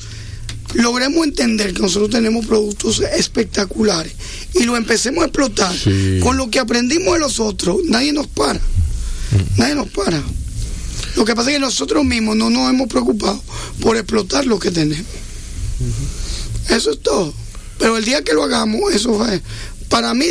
[0.75, 4.13] logremos entender que nosotros tenemos productos espectaculares
[4.53, 5.75] y lo empecemos a explotar
[6.21, 8.61] con lo que aprendimos de los otros, nadie nos para.
[9.57, 10.21] Nadie nos para.
[11.15, 13.41] Lo que pasa es que nosotros mismos no nos hemos preocupado
[13.79, 15.05] por explotar lo que tenemos.
[16.69, 17.33] Eso es todo.
[17.77, 19.41] Pero el día que lo hagamos, eso fue.
[19.89, 20.25] Para mí,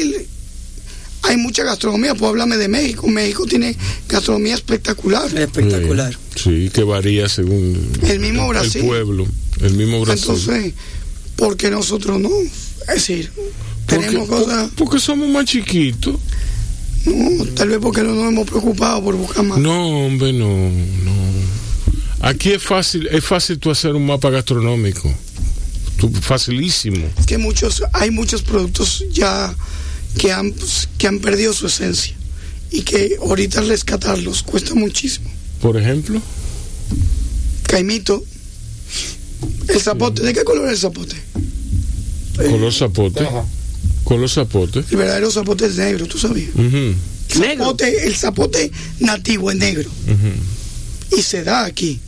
[1.23, 2.15] hay mucha gastronomía.
[2.15, 3.07] Puedo hablarme de México.
[3.09, 3.77] México tiene
[4.09, 5.27] gastronomía espectacular.
[5.37, 6.19] Espectacular.
[6.35, 8.83] Sí, que varía según el mismo Brasil.
[8.83, 9.27] El pueblo.
[9.61, 10.31] El mismo Brasil.
[10.31, 10.75] Entonces,
[11.37, 12.31] ¿por qué nosotros no?
[12.89, 13.31] Es decir,
[13.87, 14.71] tenemos cosas.
[14.77, 16.17] Porque somos más chiquitos.
[17.05, 19.59] No, tal vez porque no nos hemos preocupado por buscar más.
[19.59, 21.13] No, hombre, no, no.
[22.21, 25.13] Aquí es fácil, es fácil tú hacer un mapa gastronómico.
[26.21, 27.05] facilísimo.
[27.19, 29.55] Es que muchos, hay muchos productos ya
[30.19, 30.55] que han,
[30.99, 32.15] que han perdido su esencia
[32.71, 35.31] y que ahorita rescatarlos cuesta muchísimo.
[35.61, 36.21] Por ejemplo.
[37.65, 38.23] Caimito.
[39.69, 41.17] El zapote, ¿de qué color es el zapote?
[42.37, 43.27] Color zapote
[44.05, 44.87] con los zapotes.
[44.91, 46.51] El verdadero zapote es negro, ¿tú sabías?
[48.05, 49.91] el zapote nativo es negro.
[51.17, 52.01] Y se da aquí.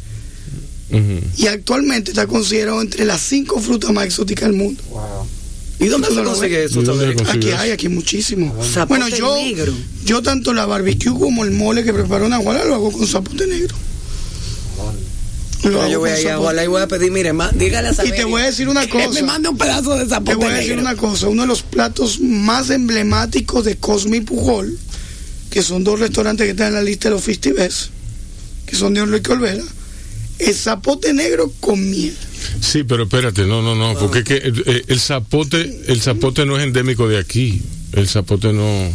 [1.37, 4.83] Y actualmente está considerado entre las cinco frutas más exóticas del mundo.
[5.81, 6.83] ¿Y dónde se consigue eso?
[7.29, 8.55] Aquí hay, aquí muchísimo.
[8.89, 9.37] bueno, yo,
[10.05, 13.47] yo tanto la barbecue como el mole que preparo en Aguala lo hago con zapote
[13.47, 13.75] negro
[15.71, 18.43] yo voy a ir a y voy a pedir, mire, dígale a Y te voy
[18.43, 19.11] a decir una cosa.
[19.11, 21.29] me mande un pedazo de zapote Te voy a decir una cosa.
[21.29, 24.79] Uno de los platos más emblemáticos de Cosme y Pujol,
[25.51, 27.91] que son dos restaurantes que están en la lista de los festivals,
[28.67, 29.65] que son de Enrique Olvera,
[30.39, 32.15] es zapote negro con miel.
[32.61, 36.65] Sí, pero espérate, no, no, no, porque que el, el, zapote, el zapote no es
[36.65, 37.63] endémico de aquí.
[37.93, 38.91] El zapote no.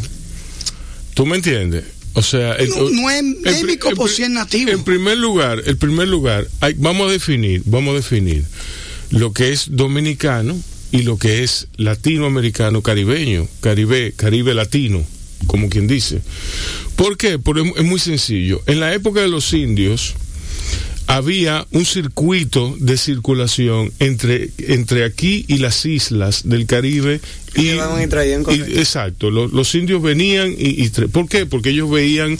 [1.13, 1.85] ¿Tú me entiendes?
[2.13, 4.71] O sea, no, es endémico por si es nativo.
[4.71, 8.43] En primer lugar, el primer lugar, hay, vamos a definir, vamos a definir
[9.11, 10.57] lo que es dominicano
[10.91, 15.03] y lo que es latinoamericano caribeño, caribe, caribe latino,
[15.47, 16.21] como quien dice.
[16.95, 17.39] ¿Por qué?
[17.39, 18.61] Porque es muy sencillo.
[18.65, 20.15] En la época de los indios,
[21.09, 27.19] había un circuito de circulación entre, entre aquí y las islas del Caribe.
[27.55, 31.47] Y, y, exacto, los, indios venían y, ¿Por qué?
[31.47, 32.37] Porque ellos veían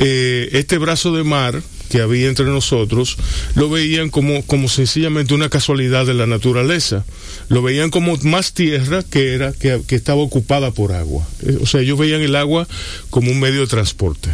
[0.00, 3.16] eh, este brazo de mar que había entre nosotros
[3.54, 7.04] lo veían como, como sencillamente una casualidad de la naturaleza.
[7.48, 11.24] Lo veían como más tierra que era que, que estaba ocupada por agua.
[11.42, 12.66] Eh, o sea, ellos veían el agua
[13.10, 14.30] como un medio de transporte.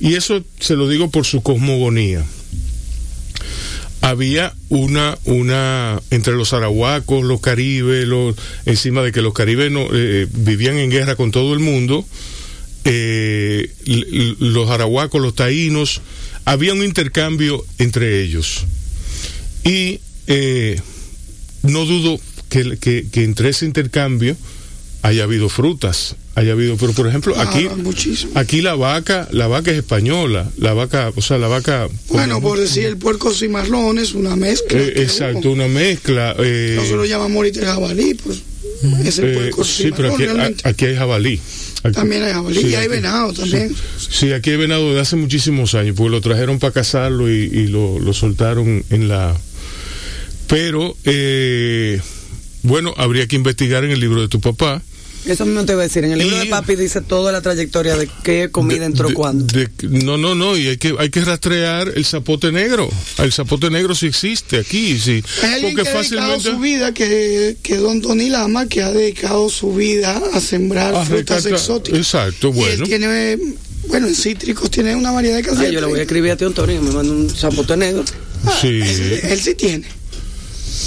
[0.00, 2.24] Y eso se lo digo por su cosmogonía
[4.06, 9.88] había una, una, entre los arahuacos, los caribes, los, encima de que los caribes no,
[9.92, 12.06] eh, vivían en guerra con todo el mundo,
[12.84, 13.68] eh,
[14.38, 16.02] los arahuacos, los taínos,
[16.44, 18.66] había un intercambio entre ellos.
[19.64, 19.98] Y
[20.28, 20.80] eh,
[21.62, 24.36] no dudo que, que entre ese intercambio
[25.02, 27.66] haya habido frutas, haya habido, pero por ejemplo, aquí
[28.34, 32.60] aquí la vaca, la vaca es española, la vaca, o sea, la vaca Bueno, por
[32.60, 34.78] decir el puerco cimarrón una mezcla.
[34.78, 36.36] Eh, exacto, una mezcla.
[36.38, 38.42] Eh, Nosotros lo llamamos ahorita jabalí, pues
[39.02, 40.14] es el puerco eh, Sí, pero
[40.64, 41.40] aquí, hay jabalí.
[41.94, 43.74] también hay jabalí y hay venado también.
[43.96, 47.98] Sí, aquí hay venado de hace muchísimos años, porque lo trajeron para cazarlo y, lo,
[47.98, 49.34] lo, soltaron en la...
[50.48, 51.98] Pero, eh,
[52.62, 54.82] bueno, habría que investigar en el libro de tu papá
[55.26, 56.04] eso mismo te voy a decir.
[56.04, 59.46] En el libro de papi dice toda la trayectoria de qué comida entró cuándo.
[59.82, 60.56] no, no, no.
[60.56, 62.88] Y hay que, hay que rastrear el zapote negro.
[63.18, 64.98] El zapote negro sí existe aquí.
[64.98, 65.22] Sí.
[65.42, 69.48] Hay alguien que ha dedicado su vida, que, que don Tony Lama, que ha dedicado
[69.48, 71.98] su vida a sembrar ah, frutas exóticas.
[71.98, 72.84] Exacto, bueno.
[72.86, 73.38] Y él tiene,
[73.88, 75.64] bueno, en cítricos tiene una variedad de cosas.
[75.64, 78.04] Ah, yo le voy a escribir a tío Antonio, me manda un zapote negro.
[78.60, 78.80] sí.
[79.22, 79.86] él sí tiene.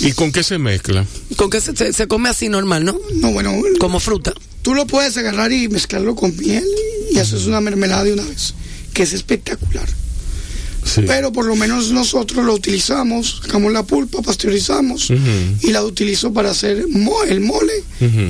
[0.02, 1.06] ¿Y con qué se mezcla?
[1.36, 2.98] Con qué se, se, come así normal, ¿no?
[3.16, 3.54] No, bueno.
[3.80, 4.34] Como fruta.
[4.62, 6.66] Tú lo puedes agarrar y mezclarlo con miel
[7.12, 8.54] y haces una mermelada de una vez,
[8.94, 9.88] que es espectacular.
[10.84, 11.02] Sí.
[11.06, 15.12] Pero por lo menos nosotros lo utilizamos, sacamos la pulpa, pasteurizamos
[15.62, 16.86] y la utilizo para hacer
[17.28, 17.84] el mole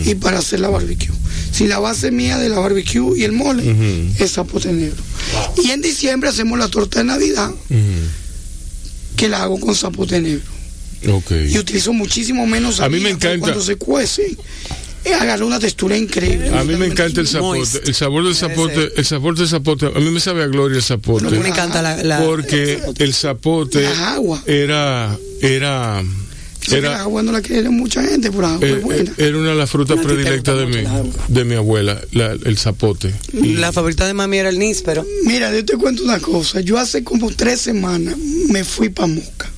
[0.06, 1.14] y para hacer la barbecue.
[1.52, 5.02] Si la base mía de la barbecue y el mole es zapote negro.
[5.64, 7.52] Y en diciembre hacemos la torta de Navidad
[9.16, 10.59] que la hago con zapote negro.
[11.02, 14.36] Y utilizo muchísimo menos a mí me encanta cuando se cuece.
[15.06, 16.50] Eh, agarra una textura increíble.
[16.50, 20.00] A mí me encanta el zapote, el sabor del zapote, el sabor del zapote, a
[20.00, 21.30] mí me sabe a gloria el zapote.
[21.30, 23.88] me encanta la, porque el zapote
[24.46, 26.04] era era
[26.68, 29.12] era, la agua no la quiere mucha gente por agua eh, buena.
[29.12, 30.84] Eh, era una de las frutas predilectas de mi,
[31.30, 33.14] de mi abuela, el zapote.
[33.32, 35.06] La favorita de mami era el níspero.
[35.24, 36.60] Mira, yo te cuento una cosa.
[36.60, 38.18] Yo hace como tres semanas
[38.50, 39.50] me fui para Moca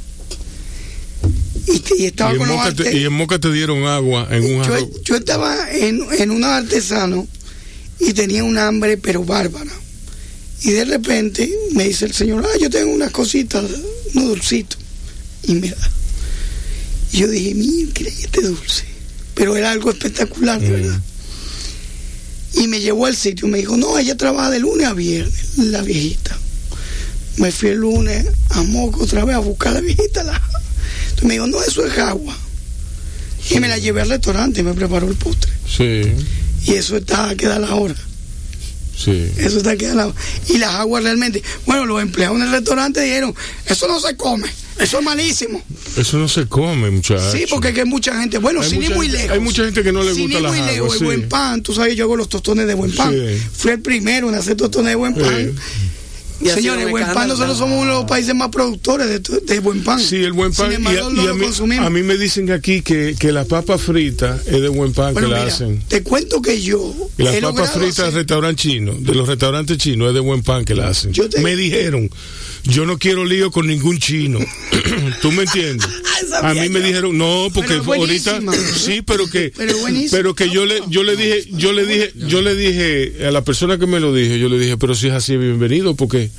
[1.67, 5.15] y, estaba en Moca te, y en Moca te dieron agua en un yo, yo
[5.15, 7.27] estaba en, en un artesano
[7.99, 9.71] y tenía un hambre pero bárbara.
[10.63, 13.65] Y de repente me dice el señor, ah, yo tengo unas cositas,
[14.13, 14.79] unos dulcitos.
[15.43, 15.89] Y me da.
[17.11, 18.85] Y yo dije, mira, ¿qué este dulce?
[19.33, 20.71] Pero era algo espectacular, de mm.
[20.71, 21.01] verdad.
[22.53, 25.81] Y me llevó al sitio, me dijo, no, ella trabaja de lunes a viernes, la
[25.81, 26.37] viejita.
[27.37, 30.23] Me fui el lunes a Moco otra vez a buscar a la viejita.
[30.23, 30.41] La
[31.21, 32.37] me dijo, no, eso es agua.
[33.49, 35.51] Y me la llevé al restaurante y me preparó el postre.
[35.67, 36.03] Sí.
[36.65, 37.95] Y eso está que da la hora.
[38.95, 39.31] Sí.
[39.37, 40.15] Eso está que la hora.
[40.47, 43.33] Y las aguas realmente, bueno, los empleados en el restaurante dijeron,
[43.65, 44.47] eso no se come,
[44.79, 45.63] eso es malísimo.
[45.97, 47.31] Eso no se come, muchachos.
[47.31, 49.31] Sí, porque hay mucha gente, bueno, sin ir muy lejos.
[49.31, 51.95] Hay mucha gente que no le gusta las muy lejos, el buen pan, tú sabes,
[51.95, 53.15] yo hago los tostones de buen pan.
[53.53, 55.55] Fui el primero en hacer tostones de buen pan.
[56.49, 59.99] Señores, buen pan, nosotros somos uno de los países más productores de, buen pan.
[59.99, 60.71] Sí, el buen pan.
[60.71, 60.75] y,
[61.77, 65.27] a, mí, me dicen aquí que, que la papa frita es de buen pan que
[65.27, 65.81] la hacen.
[65.87, 66.93] Te cuento que yo.
[67.17, 70.75] la papa frita del restaurante chino, de los restaurantes chinos, es de buen pan que
[70.75, 71.11] la hacen.
[71.41, 72.09] Me dijeron,
[72.63, 74.39] yo no quiero lío con ningún chino.
[75.21, 75.87] ¿Tú me entiendes?
[76.41, 78.39] a mí me dijeron, no, porque ahorita
[78.75, 79.51] sí, pero que
[80.11, 83.43] pero, que yo le yo le dije, yo le dije, yo le dije a la
[83.43, 86.29] persona que me lo dije, yo le dije, pero si es así bienvenido porque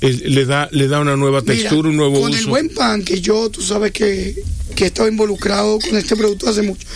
[0.00, 3.50] le da le da una nueva textura, un nuevo con el buen pan que yo,
[3.50, 4.34] tú sabes que
[4.74, 6.86] que he estado involucrado con este producto hace mucho.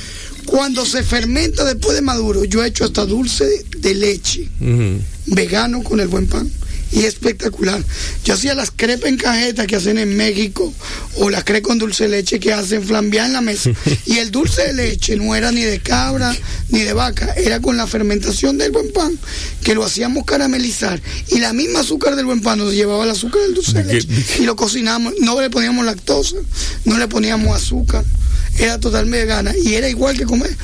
[0.46, 4.48] Cuando se fermenta después de maduro, yo he hecho hasta dulce de leche
[5.26, 6.50] vegano con el buen pan
[6.93, 7.82] y espectacular.
[8.24, 10.72] Yo hacía las crepes en cajeta que hacen en México
[11.16, 13.70] o las crepes con dulce de leche que hacen flambear en la mesa.
[14.07, 16.34] y el dulce de leche no era ni de cabra
[16.68, 19.18] ni de vaca, era con la fermentación del buen pan
[19.62, 23.43] que lo hacíamos caramelizar y la misma azúcar del buen pan nos llevaba el azúcar
[23.43, 26.36] del dulce de leche y lo cocinamos, no le poníamos lactosa,
[26.84, 28.05] no le poníamos azúcar,
[28.59, 30.55] era totalmente vegana y era igual que comer.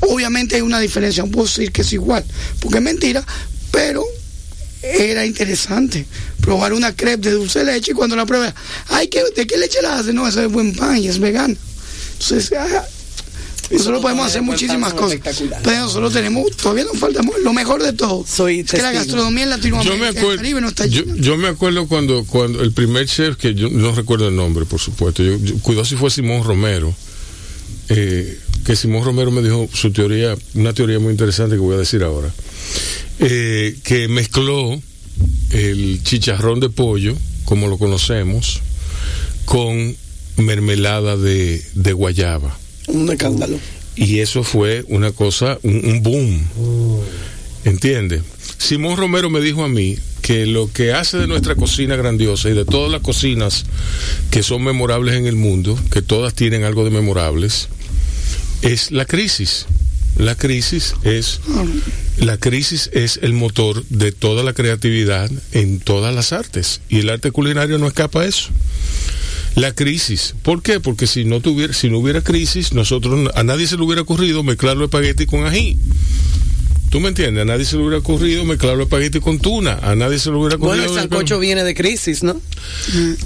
[0.00, 2.24] Obviamente hay una diferencia, no puedo decir que es igual,
[2.60, 3.24] porque es mentira,
[3.70, 4.04] pero
[4.90, 6.06] era interesante
[6.40, 8.54] probar una crepe de dulce de leche y cuando la pruebas,
[8.88, 10.12] ay, ¿de qué leche la hace?
[10.12, 11.56] No, eso es buen pan y es vegano.
[12.12, 12.86] Entonces, ah,
[13.70, 15.18] Nosotros podemos hacer muchísimas cosas.
[15.62, 18.24] Pero nosotros tenemos, todavía nos falta lo mejor de todo.
[18.26, 21.86] Soy que la gastronomía en Latinoamérica, yo me acuerdo, no está yo, yo, me acuerdo
[21.88, 25.84] cuando, cuando el primer chef, que yo no recuerdo el nombre, por supuesto, yo, cuidado
[25.84, 26.94] si fue Simón Romero.
[27.88, 31.78] Eh, que Simón Romero me dijo su teoría, una teoría muy interesante que voy a
[31.78, 32.32] decir ahora,
[33.20, 34.80] eh, que mezcló
[35.50, 37.14] el chicharrón de pollo,
[37.44, 38.60] como lo conocemos,
[39.44, 39.96] con
[40.36, 42.56] mermelada de, de guayaba.
[42.88, 43.58] Un escándalo.
[43.96, 46.46] Y eso fue una cosa, un, boom.
[47.64, 48.22] ¿Entiendes?
[48.58, 52.52] Simón Romero me dijo a mí que lo que hace de nuestra cocina grandiosa y
[52.52, 53.64] de todas las cocinas
[54.30, 57.68] que son memorables en el mundo, que todas tienen algo de memorables,
[58.60, 59.66] es la crisis.
[60.18, 61.40] La crisis es
[62.18, 67.10] la crisis es el motor de toda la creatividad en todas las artes y el
[67.10, 68.48] arte culinario no escapa a eso.
[69.54, 70.80] La crisis, ¿por qué?
[70.80, 74.42] Porque si no tuviera si no hubiera crisis, nosotros a nadie se le hubiera ocurrido
[74.42, 75.78] mezclar los espagueti con ají.
[76.96, 77.42] ¿Tú me entiendes?
[77.42, 79.80] A nadie se le hubiera ocurrido mezclar los espagueti con tuna.
[79.82, 80.86] A nadie se le hubiera ocurrido.
[80.86, 82.40] Bueno, el sancocho viene de crisis, ¿no?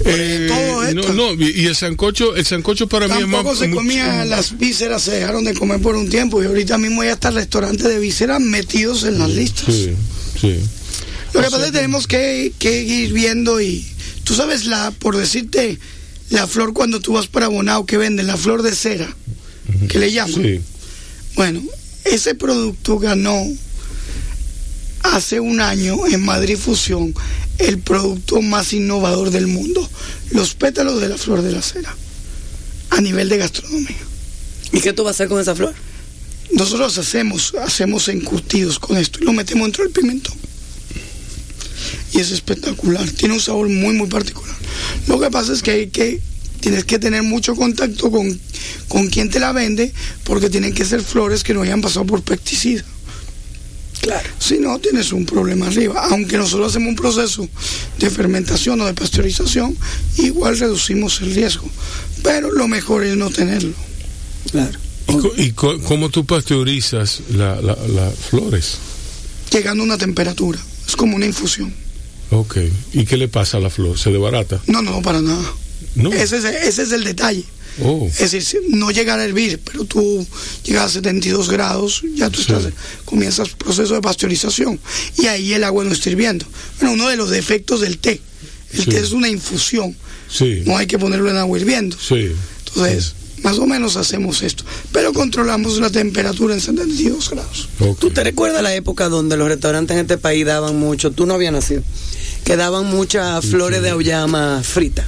[0.03, 1.13] Eh, todo esto.
[1.13, 3.45] No, no, y el sancocho, el sancocho para mí es más.
[3.45, 7.01] Tampoco se comía las vísceras, se dejaron de comer por un tiempo y ahorita mismo
[7.01, 9.73] ya está el restaurante de vísceras metidos en las listas.
[9.73, 9.93] Sí,
[10.41, 10.59] sí.
[11.31, 13.87] Lo que pasa es que tenemos que, que ir viendo y.
[14.25, 15.79] Tú sabes, la por decirte,
[16.29, 19.15] la flor cuando tú vas para Bonao que venden, la flor de cera,
[19.87, 20.43] que le llaman.
[20.43, 20.59] Sí.
[21.35, 21.61] Bueno,
[22.05, 23.45] ese producto ganó
[25.03, 27.13] hace un año en Madrid Fusión
[27.57, 29.87] el producto más innovador del mundo,
[30.31, 31.95] los pétalos de la flor de la cera,
[32.89, 33.97] a nivel de gastronomía.
[34.71, 35.73] ¿Y qué tú vas a hacer con esa flor?
[36.53, 40.35] Nosotros hacemos, hacemos encurtidos con esto y lo metemos dentro del pimentón.
[42.13, 44.55] Y es espectacular, tiene un sabor muy, muy particular.
[45.07, 46.21] Lo que pasa es que hay que
[46.61, 48.39] tienes que tener mucho contacto con,
[48.87, 49.93] con quien te la vende,
[50.23, 52.83] porque tienen que ser flores que no hayan pasado por pesticida.
[54.01, 54.27] Claro.
[54.39, 56.07] Si no, tienes un problema arriba.
[56.09, 57.47] Aunque nosotros hacemos un proceso
[57.99, 59.77] de fermentación o de pasteurización,
[60.17, 61.69] igual reducimos el riesgo.
[62.23, 63.73] Pero lo mejor es no tenerlo.
[64.51, 64.79] Claro.
[65.37, 68.77] ¿Y, cómo tú pasteurizas las flores?
[69.51, 70.59] Llegando a una temperatura.
[70.87, 71.73] Es como una infusión.
[72.31, 72.57] Ok.
[72.93, 73.99] ¿Y qué le pasa a la flor?
[73.99, 74.61] ¿Se debarata?
[74.67, 75.43] No, no, para nada.
[75.95, 77.45] Ese, es, ese es el detalle.
[77.81, 78.09] Oh.
[78.19, 80.25] Es decir, no llegar a hervir, pero tú
[80.63, 82.63] llegas a 72 grados, ya tú estás,
[83.05, 84.79] comienzas el proceso de pasteurización
[85.17, 86.45] y ahí el agua no está hirviendo.
[86.79, 88.19] Bueno, uno de los defectos del té,
[88.73, 89.95] el té es una infusión,
[90.65, 91.95] no hay que ponerlo en agua hirviendo.
[92.65, 97.69] Entonces, más o menos hacemos esto, pero controlamos la temperatura en 72 grados.
[97.99, 101.35] ¿Tú te recuerdas la época donde los restaurantes en este país daban mucho, tú no
[101.35, 101.83] habías nacido,
[102.43, 105.07] que daban muchas flores de auyama frita?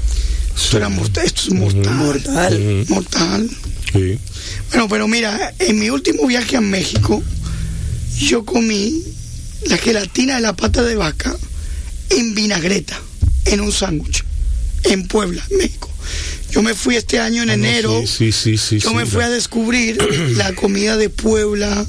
[0.56, 1.94] Esto era mortal, esto es mortal.
[1.96, 2.86] Mortal.
[2.90, 3.50] Mortal.
[3.92, 4.20] Sí.
[4.70, 7.24] Bueno, pero mira, en mi último viaje a México,
[8.20, 9.04] yo comí
[9.68, 11.36] la gelatina de la pata de vaca
[12.10, 13.00] en vinagreta,
[13.46, 14.24] en un sándwich,
[14.84, 15.90] en Puebla, México.
[16.52, 18.04] Yo me fui este año en ah, enero.
[18.06, 19.98] Sí, sí, sí, yo me fui a descubrir
[20.38, 21.86] la comida de Puebla,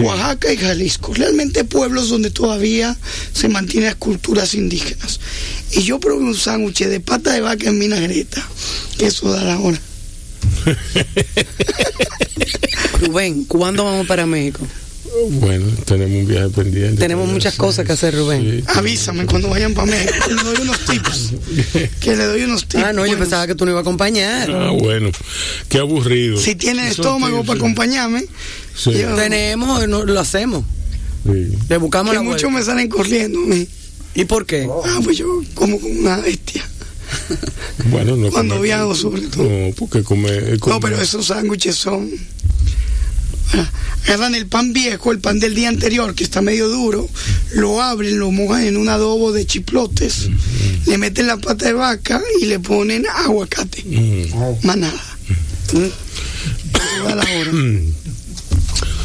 [0.00, 1.14] Oaxaca y Jalisco.
[1.14, 2.96] Realmente pueblos donde todavía
[3.32, 5.20] se mantienen las culturas indígenas.
[5.72, 8.46] Y yo probé un sándwich de pata de vaca en vinagreta.
[8.98, 9.80] Que eso da la hora.
[13.00, 14.66] Rubén, ¿cuándo vamos para México?
[15.30, 17.00] Bueno, tenemos un viaje pendiente.
[17.00, 18.62] Tenemos muchas cosas que hacer, Rubén.
[18.68, 20.12] Avísame cuando vayan para México.
[20.26, 21.32] Que le doy unos tips.
[22.00, 22.84] Que le doy unos tips.
[22.84, 24.50] Ah, no, yo pensaba que tú no ibas a acompañar.
[24.50, 25.10] Ah, bueno.
[25.68, 26.38] Qué aburrido.
[26.38, 28.24] Si tienen estómago para acompañarme.
[28.84, 30.64] Tenemos, lo hacemos.
[31.24, 33.38] Le buscamos que muchos me salen corriendo.
[34.14, 34.68] ¿Y por qué?
[34.84, 36.64] Ah, pues yo como una bestia.
[37.90, 39.44] bueno, no Cuando viajo, sobre todo.
[39.44, 40.30] No, porque come,
[40.66, 42.10] No, pero esos sándwiches son.
[44.04, 47.08] Agarran el pan viejo, el pan del día anterior, que está medio duro,
[47.54, 50.30] lo abren, lo mojan en un adobo de chiplotes,
[50.86, 53.84] le meten la pata de vaca y le ponen aguacate.
[54.62, 55.02] Manada.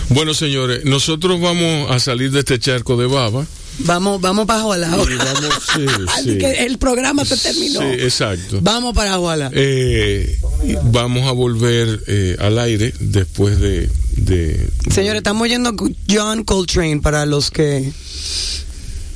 [0.10, 3.46] Bueno, señores, nosotros vamos a salir de este charco de baba.
[3.80, 4.96] Vamos, vamos para Juala.
[6.60, 7.80] el programa se terminó.
[7.82, 8.60] Sí, exacto.
[8.62, 9.52] Vamos para Juala.
[9.54, 10.40] Eh,
[10.84, 14.70] vamos a volver eh, al aire después de, de...
[14.92, 15.76] Señores, estamos yendo
[16.10, 17.92] John Coltrane para los que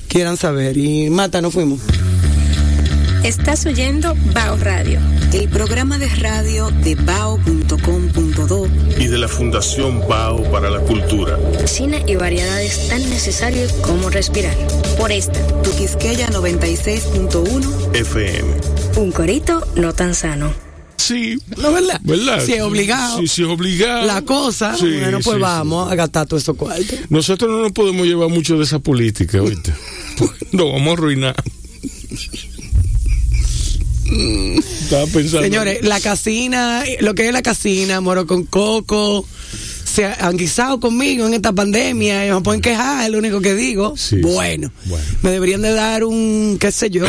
[0.08, 0.78] quieran saber.
[0.78, 1.80] Y Mata, no fuimos.
[3.24, 5.00] Estás oyendo Bao Radio,
[5.34, 8.68] el programa de radio de bao.com.do
[8.98, 11.38] y de la Fundación Bao para la Cultura.
[11.66, 14.56] Cine y variedades tan necesarios como respirar.
[14.98, 18.54] Por esta, tu Quisqueya 96.1 FM.
[18.96, 20.54] Un corito no tan sano.
[20.98, 21.38] así.
[21.58, 22.00] No, ¿verdad?
[22.04, 22.42] ¿verdad?
[22.46, 23.20] Si es obligado.
[23.20, 24.06] Si, si es obligado.
[24.08, 26.96] La cosa, bueno, pues vamos a gastar todo eso cuarto.
[27.10, 29.78] Nosotros no nos podemos llevar mucho de esa política, ahorita.
[30.54, 31.36] no vamos a arruinar.
[34.12, 35.44] Estaba pensando.
[35.44, 39.26] Señores, la casina, lo que es la casina, moro con coco,
[39.86, 43.56] se han guisado conmigo en esta pandemia y me pueden quejar, es lo único que
[43.56, 43.94] digo.
[44.22, 44.72] bueno,
[45.22, 47.06] me deberían de dar un, qué sé yo,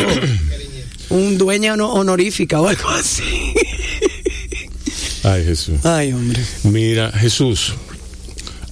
[1.09, 3.53] un dueña honorífica o algo así.
[5.23, 5.85] Ay, Jesús.
[5.85, 6.41] Ay, hombre.
[6.63, 7.73] Mira, Jesús,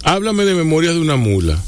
[0.03, 1.61] háblame de Memorias de una mula.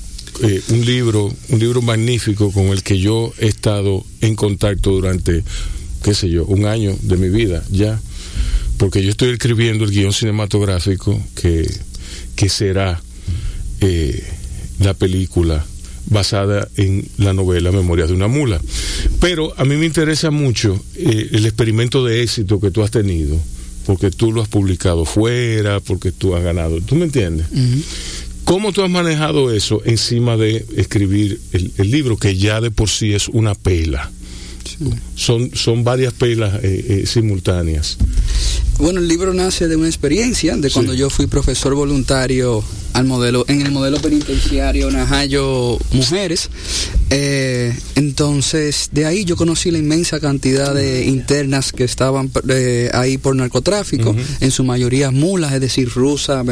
[0.44, 5.44] Eh, un libro, un libro magnífico con el que yo he estado en contacto durante,
[6.04, 8.00] qué sé yo, un año de mi vida ya,
[8.78, 11.70] porque yo estoy escribiendo el guion cinematográfico que,
[12.36, 13.02] que será
[13.82, 14.24] eh,
[14.80, 15.66] la película
[16.08, 18.60] basada en la novela Memorias de una mula.
[19.20, 23.38] Pero a mí me interesa mucho eh, el experimento de éxito que tú has tenido,
[23.86, 27.48] porque tú lo has publicado fuera, porque tú has ganado, ¿tú me entiendes?
[28.44, 33.14] ¿Cómo tú has manejado eso encima de escribir el, libro, que ya de por sí
[33.14, 34.12] es una pela?
[35.16, 37.98] Son, son varias pelas eh, eh, simultáneas.
[38.80, 42.64] Bueno, el libro nace de una experiencia, de cuando yo fui profesor voluntario
[42.94, 46.50] al modelo, en el modelo penitenciario Najayo Mujeres.
[47.10, 53.18] Eh, entonces, de ahí yo conocí la inmensa cantidad de internas que estaban eh, ahí
[53.18, 56.46] por narcotráfico, en su mayoría mulas, es decir, rusas,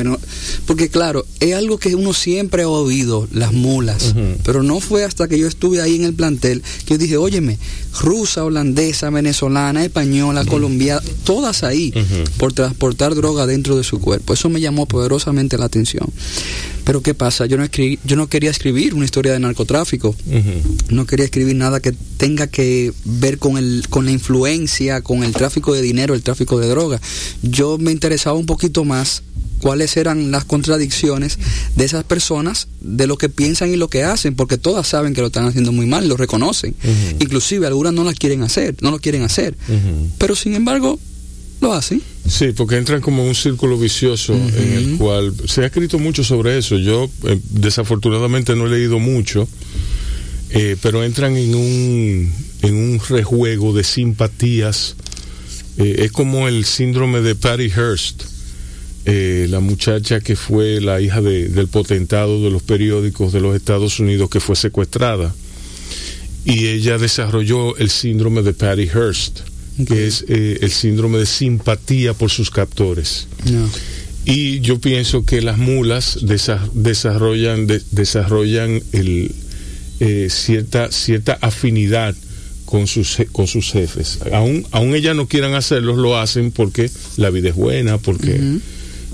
[0.65, 4.13] porque claro, es algo que uno siempre ha oído, las mulas,
[4.43, 7.57] pero no fue hasta que yo estuve ahí en el plantel que yo dije, óyeme,
[8.01, 11.93] rusa, holandesa, venezolana, española, colombiana, todas ahí
[12.37, 14.33] por transportar droga dentro de su cuerpo.
[14.33, 16.07] Eso me llamó poderosamente la atención.
[16.83, 17.45] Pero ¿qué pasa?
[17.45, 20.15] Yo no, escribí, yo no quería escribir una historia de narcotráfico.
[20.89, 25.33] No quería escribir nada que tenga que ver con, el, con la influencia, con el
[25.33, 26.99] tráfico de dinero, el tráfico de droga.
[27.43, 29.21] Yo me interesaba un poquito más
[29.59, 31.37] cuáles eran las contradicciones
[31.75, 35.21] de esas personas, de lo que piensan y lo que hacen, porque todas saben que
[35.21, 36.73] lo están haciendo muy mal, lo reconocen.
[37.19, 39.55] Inclusive algunas no las quieren hacer, no lo quieren hacer.
[40.17, 40.99] Pero sin embargo,
[41.61, 42.01] lo hacen.
[42.27, 46.23] Sí, porque entran como en un círculo vicioso en el cual se ha escrito mucho
[46.23, 46.77] sobre eso.
[46.77, 49.47] Yo eh, desafortunadamente no he leído mucho,
[50.51, 54.95] eh, pero entran en un, en un rejuego de simpatías.
[55.77, 58.23] Eh, es como el síndrome de Patty Hearst,
[59.05, 64.29] la muchacha que fue la hija del potentado de los periódicos de los Estados Unidos
[64.29, 65.33] que fue secuestrada.
[66.45, 69.39] Y ella desarrolló el síndrome de Patty Hearst
[69.87, 73.27] que es eh, el síndrome de simpatía por sus captores.
[74.25, 79.31] Y yo pienso que las mulas desarrollan, desarrollan el,
[79.99, 82.15] eh, cierta, cierta afinidad
[82.65, 84.19] con sus, con sus jefes.
[84.31, 88.39] Aún, aún ellas no quieran hacerlo, lo hacen porque la vida es buena, porque,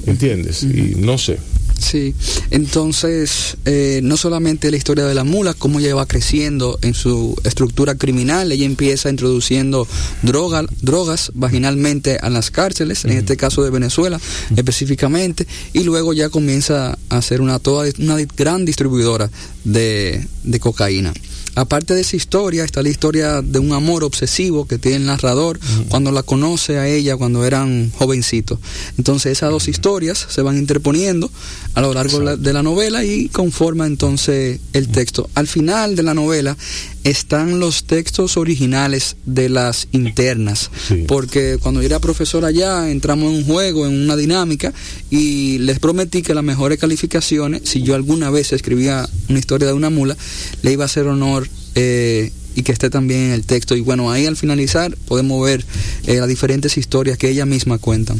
[0.05, 0.63] ¿entiendes?
[0.63, 1.37] Y no sé.
[1.79, 2.15] Sí,
[2.51, 7.35] entonces eh, no solamente la historia de la mula, cómo ella va creciendo en su
[7.43, 9.87] estructura criminal, ella empieza introduciendo
[10.21, 14.19] droga, drogas vaginalmente a las cárceles, en este caso de Venezuela
[14.55, 19.29] específicamente, y luego ya comienza a ser una, toda, una gran distribuidora
[19.63, 21.13] de, de cocaína.
[21.55, 25.59] Aparte de esa historia, está la historia de un amor obsesivo que tiene el narrador
[25.89, 28.59] cuando la conoce a ella cuando eran jovencitos.
[28.97, 31.31] Entonces esas dos historias se van interponiendo
[31.73, 35.29] a lo largo de la novela y conforma entonces el texto.
[35.33, 36.57] Al final de la novela
[37.05, 40.71] están los textos originales de las internas,
[41.07, 44.73] porque cuando yo era profesor allá entramos en un juego, en una dinámica,
[45.11, 49.73] y les prometí que las mejores calificaciones, si yo alguna vez escribía una historia de
[49.73, 50.17] una mula,
[50.63, 51.47] le iba a hacer honor.
[51.75, 53.75] Eh, y que esté también en el texto.
[53.75, 55.65] Y bueno, ahí al finalizar podemos ver
[56.07, 58.17] eh, las diferentes historias que ella misma cuentan.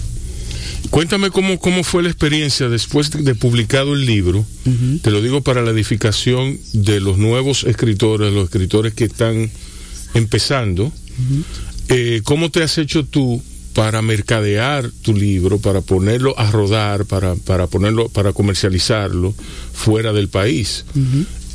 [0.89, 4.45] Cuéntame cómo, cómo fue la experiencia después de, publicado el libro.
[5.01, 9.49] Te lo digo para la edificación de los nuevos escritores, los escritores que están
[10.13, 10.91] empezando.
[11.89, 13.41] Eh, ¿Cómo te has hecho tú
[13.74, 19.34] para mercadear tu libro, para ponerlo a rodar, para, para ponerlo, para comercializarlo
[19.74, 20.86] fuera del país?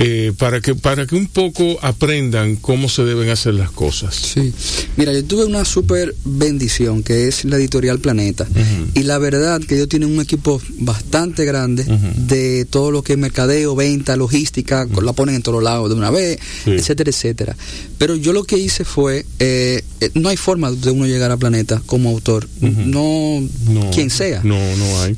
[0.03, 4.14] Eh, para que para que un poco aprendan cómo se deben hacer las cosas.
[4.14, 4.51] Sí,
[4.96, 8.48] mira, yo tuve una súper bendición que es la editorial Planeta
[8.94, 11.84] y la verdad que ellos tienen un equipo bastante grande
[12.16, 16.11] de todo lo que es mercadeo, venta, logística, la ponen en todos lados de una
[16.11, 17.57] vez, etcétera, etcétera.
[17.98, 21.36] Pero yo lo que hice fue, eh, eh, no hay forma de uno llegar a
[21.36, 23.46] Planeta como autor, no,
[23.92, 24.40] quien sea.
[24.44, 25.14] No, no hay.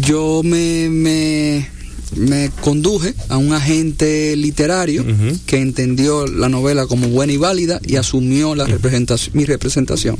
[0.00, 1.81] Yo me, me
[2.16, 5.04] me conduje a un agente literario
[5.46, 10.16] que entendió la novela como buena y válida y asumió la representación, mi representación.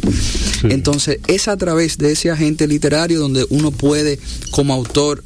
[0.64, 4.18] Entonces, es a través de ese agente literario donde uno puede,
[4.50, 5.24] como autor,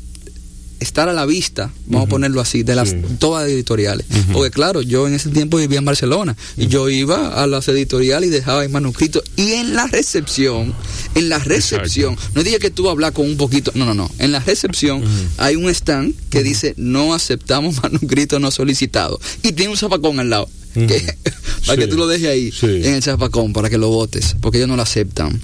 [0.81, 4.07] estar a la vista, vamos a ponerlo así, de las todas editoriales.
[4.33, 8.29] Porque claro, yo en ese tiempo vivía en Barcelona y yo iba a las editoriales
[8.29, 10.75] y dejaba el manuscrito y en la recepción,
[11.15, 14.33] en la recepción, no dije que tú hablas con un poquito, no, no, no, en
[14.33, 15.03] la recepción
[15.39, 20.31] hay un stand que dice no aceptamos manuscritos no solicitados y tiene un zapacón al
[20.31, 20.49] lado.
[21.67, 22.53] para que tú lo dejes ahí
[22.85, 25.41] en el zapacón para que lo votes, porque ellos no lo aceptan.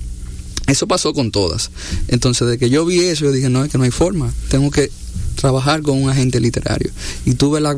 [0.67, 1.71] Eso pasó con todas.
[2.09, 4.33] Entonces, de que yo vi eso, yo dije, no, es que no hay forma.
[4.49, 4.91] Tengo que
[5.35, 6.91] trabajar con un agente literario.
[7.25, 7.77] Y tuve la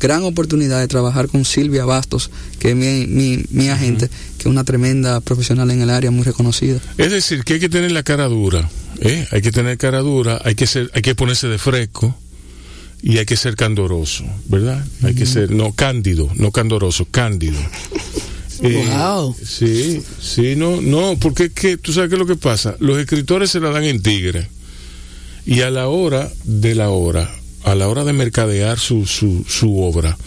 [0.00, 4.64] gran oportunidad de trabajar con Silvia Bastos, que es mi, mi, agente, que es una
[4.64, 6.80] tremenda profesional en el área, muy reconocida.
[6.98, 8.68] Es decir, que hay que tener la cara dura,
[9.00, 9.26] ¿eh?
[9.30, 12.16] hay que tener cara dura, hay que, ser, hay que ponerse de fresco
[13.02, 14.84] y hay que ser candoroso, ¿verdad?
[15.02, 17.58] Hay que ser, no cándido, no candoroso, cándido.
[18.62, 19.34] wow.
[19.44, 22.76] Sí, sí, no, no, porque es que tú sabes qué es lo que pasa.
[22.80, 24.48] Los escritores se la dan en tigre
[25.46, 27.30] y a la hora de la hora,
[27.64, 30.18] a la hora de mercadear su, su, su obra,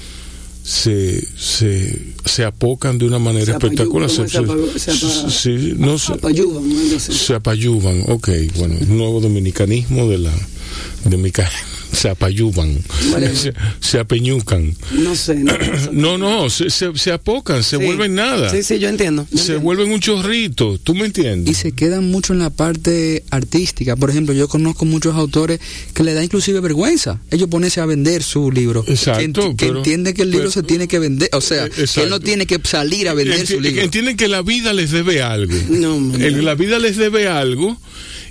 [0.64, 4.10] se, se, se apocan de una manera espectacular.
[4.10, 4.26] Se,
[7.34, 10.32] apayuban, ok, bueno, un nuevo dominicanismo de la
[11.06, 11.32] de mi
[11.94, 12.78] se apayuban,
[13.80, 14.76] se, apeñucan.
[14.92, 15.36] No sé.
[15.92, 18.50] No, no, se, se, apocan, se vuelven nada.
[18.50, 19.28] Sí, sí, yo entiendo.
[19.34, 21.52] se vuelven un chorrito, ¿tú me entiendes?
[21.52, 23.96] Y se quedan mucho en la parte artística.
[23.96, 25.60] Por ejemplo, yo conozco muchos autores
[25.94, 28.84] que le da inclusive vergüenza ellos ponerse a vender su libro.
[28.88, 29.56] Exacto.
[29.56, 32.46] Que, entiende que el libro se tiene que vender, o sea, que él no tiene
[32.46, 33.82] que salir a vender su libro.
[33.82, 35.54] Entienden que la vida les debe algo.
[35.70, 37.78] No, la vida les debe algo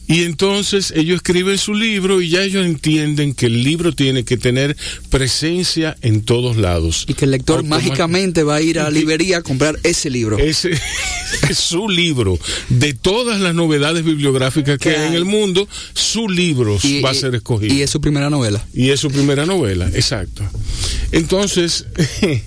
[0.09, 4.39] y entonces ellos escriben su libro y ya ellos entienden que el libro tiene que
[4.39, 4.75] tener
[5.11, 7.05] presencia en todos lados.
[7.07, 10.39] Y que el lector mágicamente va a ir a la librería a comprar ese libro.
[10.39, 10.71] Ese
[11.51, 12.39] es su libro.
[12.71, 17.35] De todas las novedades bibliográficas que hay en el mundo, su libro va a ser
[17.35, 17.75] escogido.
[17.75, 18.67] Y es su primera novela.
[18.73, 20.43] Y es su primera novela, exacto.
[21.13, 21.85] Entonces...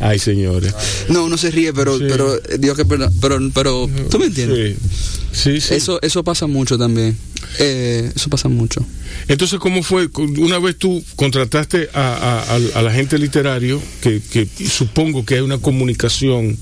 [0.00, 0.74] Ay, señores.
[1.08, 4.76] No, no se ríe, pero, pero Dios que pero, pero, pero, ¿tú me entiendes?
[4.76, 5.58] Sí, sí.
[5.74, 7.16] Eso, eso pasa mucho también.
[7.58, 8.84] Eh, eso pasa mucho.
[9.28, 10.08] Entonces, ¿cómo fue?
[10.38, 15.58] Una vez tú contrataste a, a, la gente literario, que, que, supongo que hay una
[15.58, 16.56] comunicación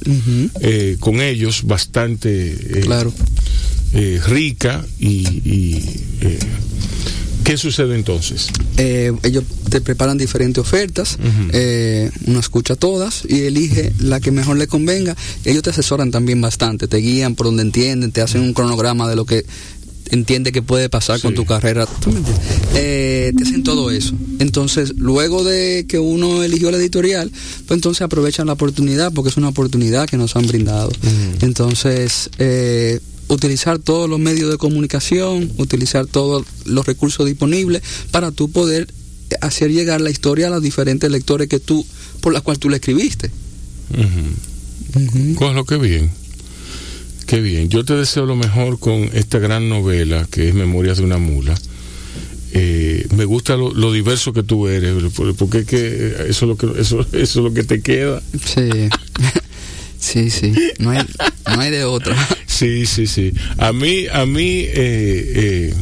[0.60, 3.12] eh, con ellos bastante eh, claro.
[4.26, 5.84] rica y, y
[7.50, 8.46] ¿Qué sucede entonces?
[8.76, 11.18] Eh, ellos te preparan diferentes ofertas,
[11.52, 15.16] eh, uno escucha todas y elige la que mejor le convenga.
[15.44, 19.16] Ellos te asesoran también bastante, te guían por donde entienden, te hacen un cronograma de
[19.16, 19.44] lo que
[20.10, 21.88] entiende que puede pasar con tu carrera.
[22.76, 24.14] Eh, te hacen todo eso.
[24.38, 27.32] Entonces, luego de que uno eligió la editorial,
[27.66, 30.92] pues entonces aprovechan la oportunidad porque es una oportunidad que nos han brindado.
[31.40, 33.00] Entonces, eh,
[33.30, 38.92] utilizar todos los medios de comunicación, utilizar todos los recursos disponibles para tú poder
[39.40, 41.86] hacer llegar la historia a los diferentes lectores que tú,
[42.20, 43.30] por las cuales tú la escribiste.
[45.38, 46.10] Pues lo que bien.
[47.26, 47.68] Qué bien.
[47.68, 51.54] Yo te deseo lo mejor con esta gran novela que es Memorias de una mula.
[52.52, 54.92] Eh, me gusta lo, diverso que tú eres,
[55.38, 58.20] porque es que eso es lo que eso, eso es lo que te queda.
[58.44, 58.88] Sí.
[60.00, 61.04] Sí, sí, no hay,
[61.54, 62.16] no hay de otra.
[62.60, 63.32] Sí, sí, sí.
[63.56, 65.74] A mí, a mí, eh, eh,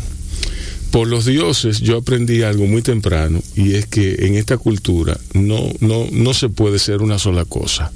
[0.92, 5.72] por los dioses, yo aprendí algo muy temprano y es que en esta cultura no,
[5.80, 7.90] no, no se puede ser una sola cosa.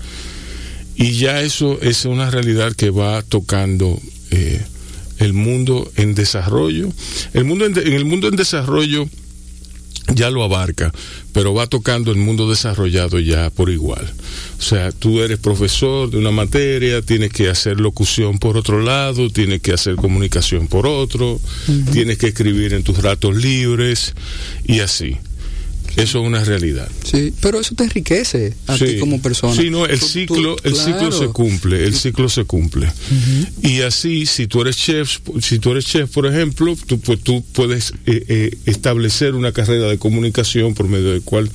[0.96, 4.00] Y ya eso es una realidad que va tocando
[4.32, 4.60] eh,
[5.18, 6.88] el mundo en desarrollo.
[7.34, 9.08] El mundo en el mundo en desarrollo
[10.14, 10.92] ya lo abarca,
[11.32, 14.12] pero va tocando el mundo desarrollado ya por igual.
[14.58, 19.30] O sea, tú eres profesor de una materia, tienes que hacer locución por otro lado,
[19.30, 21.40] tienes que hacer comunicación por otro,
[21.92, 24.14] tienes que escribir en tus ratos libres
[24.64, 25.16] y así.
[25.96, 26.88] Eso es una realidad.
[27.04, 29.54] Sí, pero eso te enriquece a ti como persona.
[29.54, 32.90] Sí, no, el ciclo, el ciclo se cumple, el ciclo se cumple.
[33.62, 37.44] Y así, si tú eres chef, si tú eres chef, por ejemplo, tú, pues, tú
[37.52, 41.50] puedes eh, eh, establecer una carrera de comunicación por medio del cual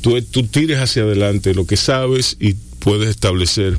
[0.00, 3.78] tú, tú tires hacia adelante lo que sabes y puedes establecer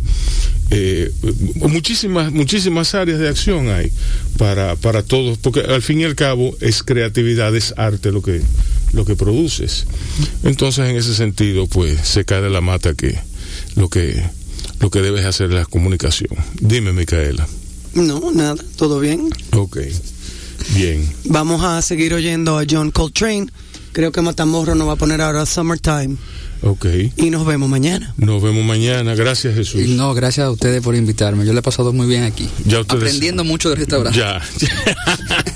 [0.70, 1.12] eh,
[1.56, 3.92] muchísimas muchísimas áreas de acción hay
[4.38, 8.42] para para todos porque al fin y al cabo es creatividad es arte lo que
[8.94, 9.86] lo que produces.
[10.44, 13.20] Entonces, en ese sentido, pues se cae de la mata que
[13.76, 14.24] lo que
[14.80, 16.32] lo que debes hacer es la comunicación.
[16.60, 17.48] Dime, Micaela.
[17.94, 19.30] No, nada, todo bien.
[19.54, 19.78] Ok,
[20.76, 21.08] bien.
[21.26, 23.48] Vamos a seguir oyendo a John Coltrane
[23.92, 26.16] Creo que Matamorro nos va a poner ahora Summertime.
[26.62, 26.86] Ok.
[27.18, 28.14] Y nos vemos mañana.
[28.18, 29.16] Nos vemos mañana.
[29.16, 29.86] Gracias, Jesús.
[29.88, 31.46] no, gracias a ustedes por invitarme.
[31.46, 32.48] Yo le he pasado muy bien aquí.
[32.66, 34.18] Ya Aprendiendo mucho del restaurante.
[34.18, 34.42] Ya.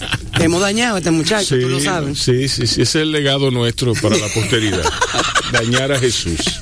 [0.45, 2.19] Hemos dañado a este muchacho, tú lo sabes.
[2.19, 2.81] Sí, sí, sí.
[2.81, 4.83] Ese es el legado nuestro para la posteridad.
[5.51, 6.59] Dañar a Jesús.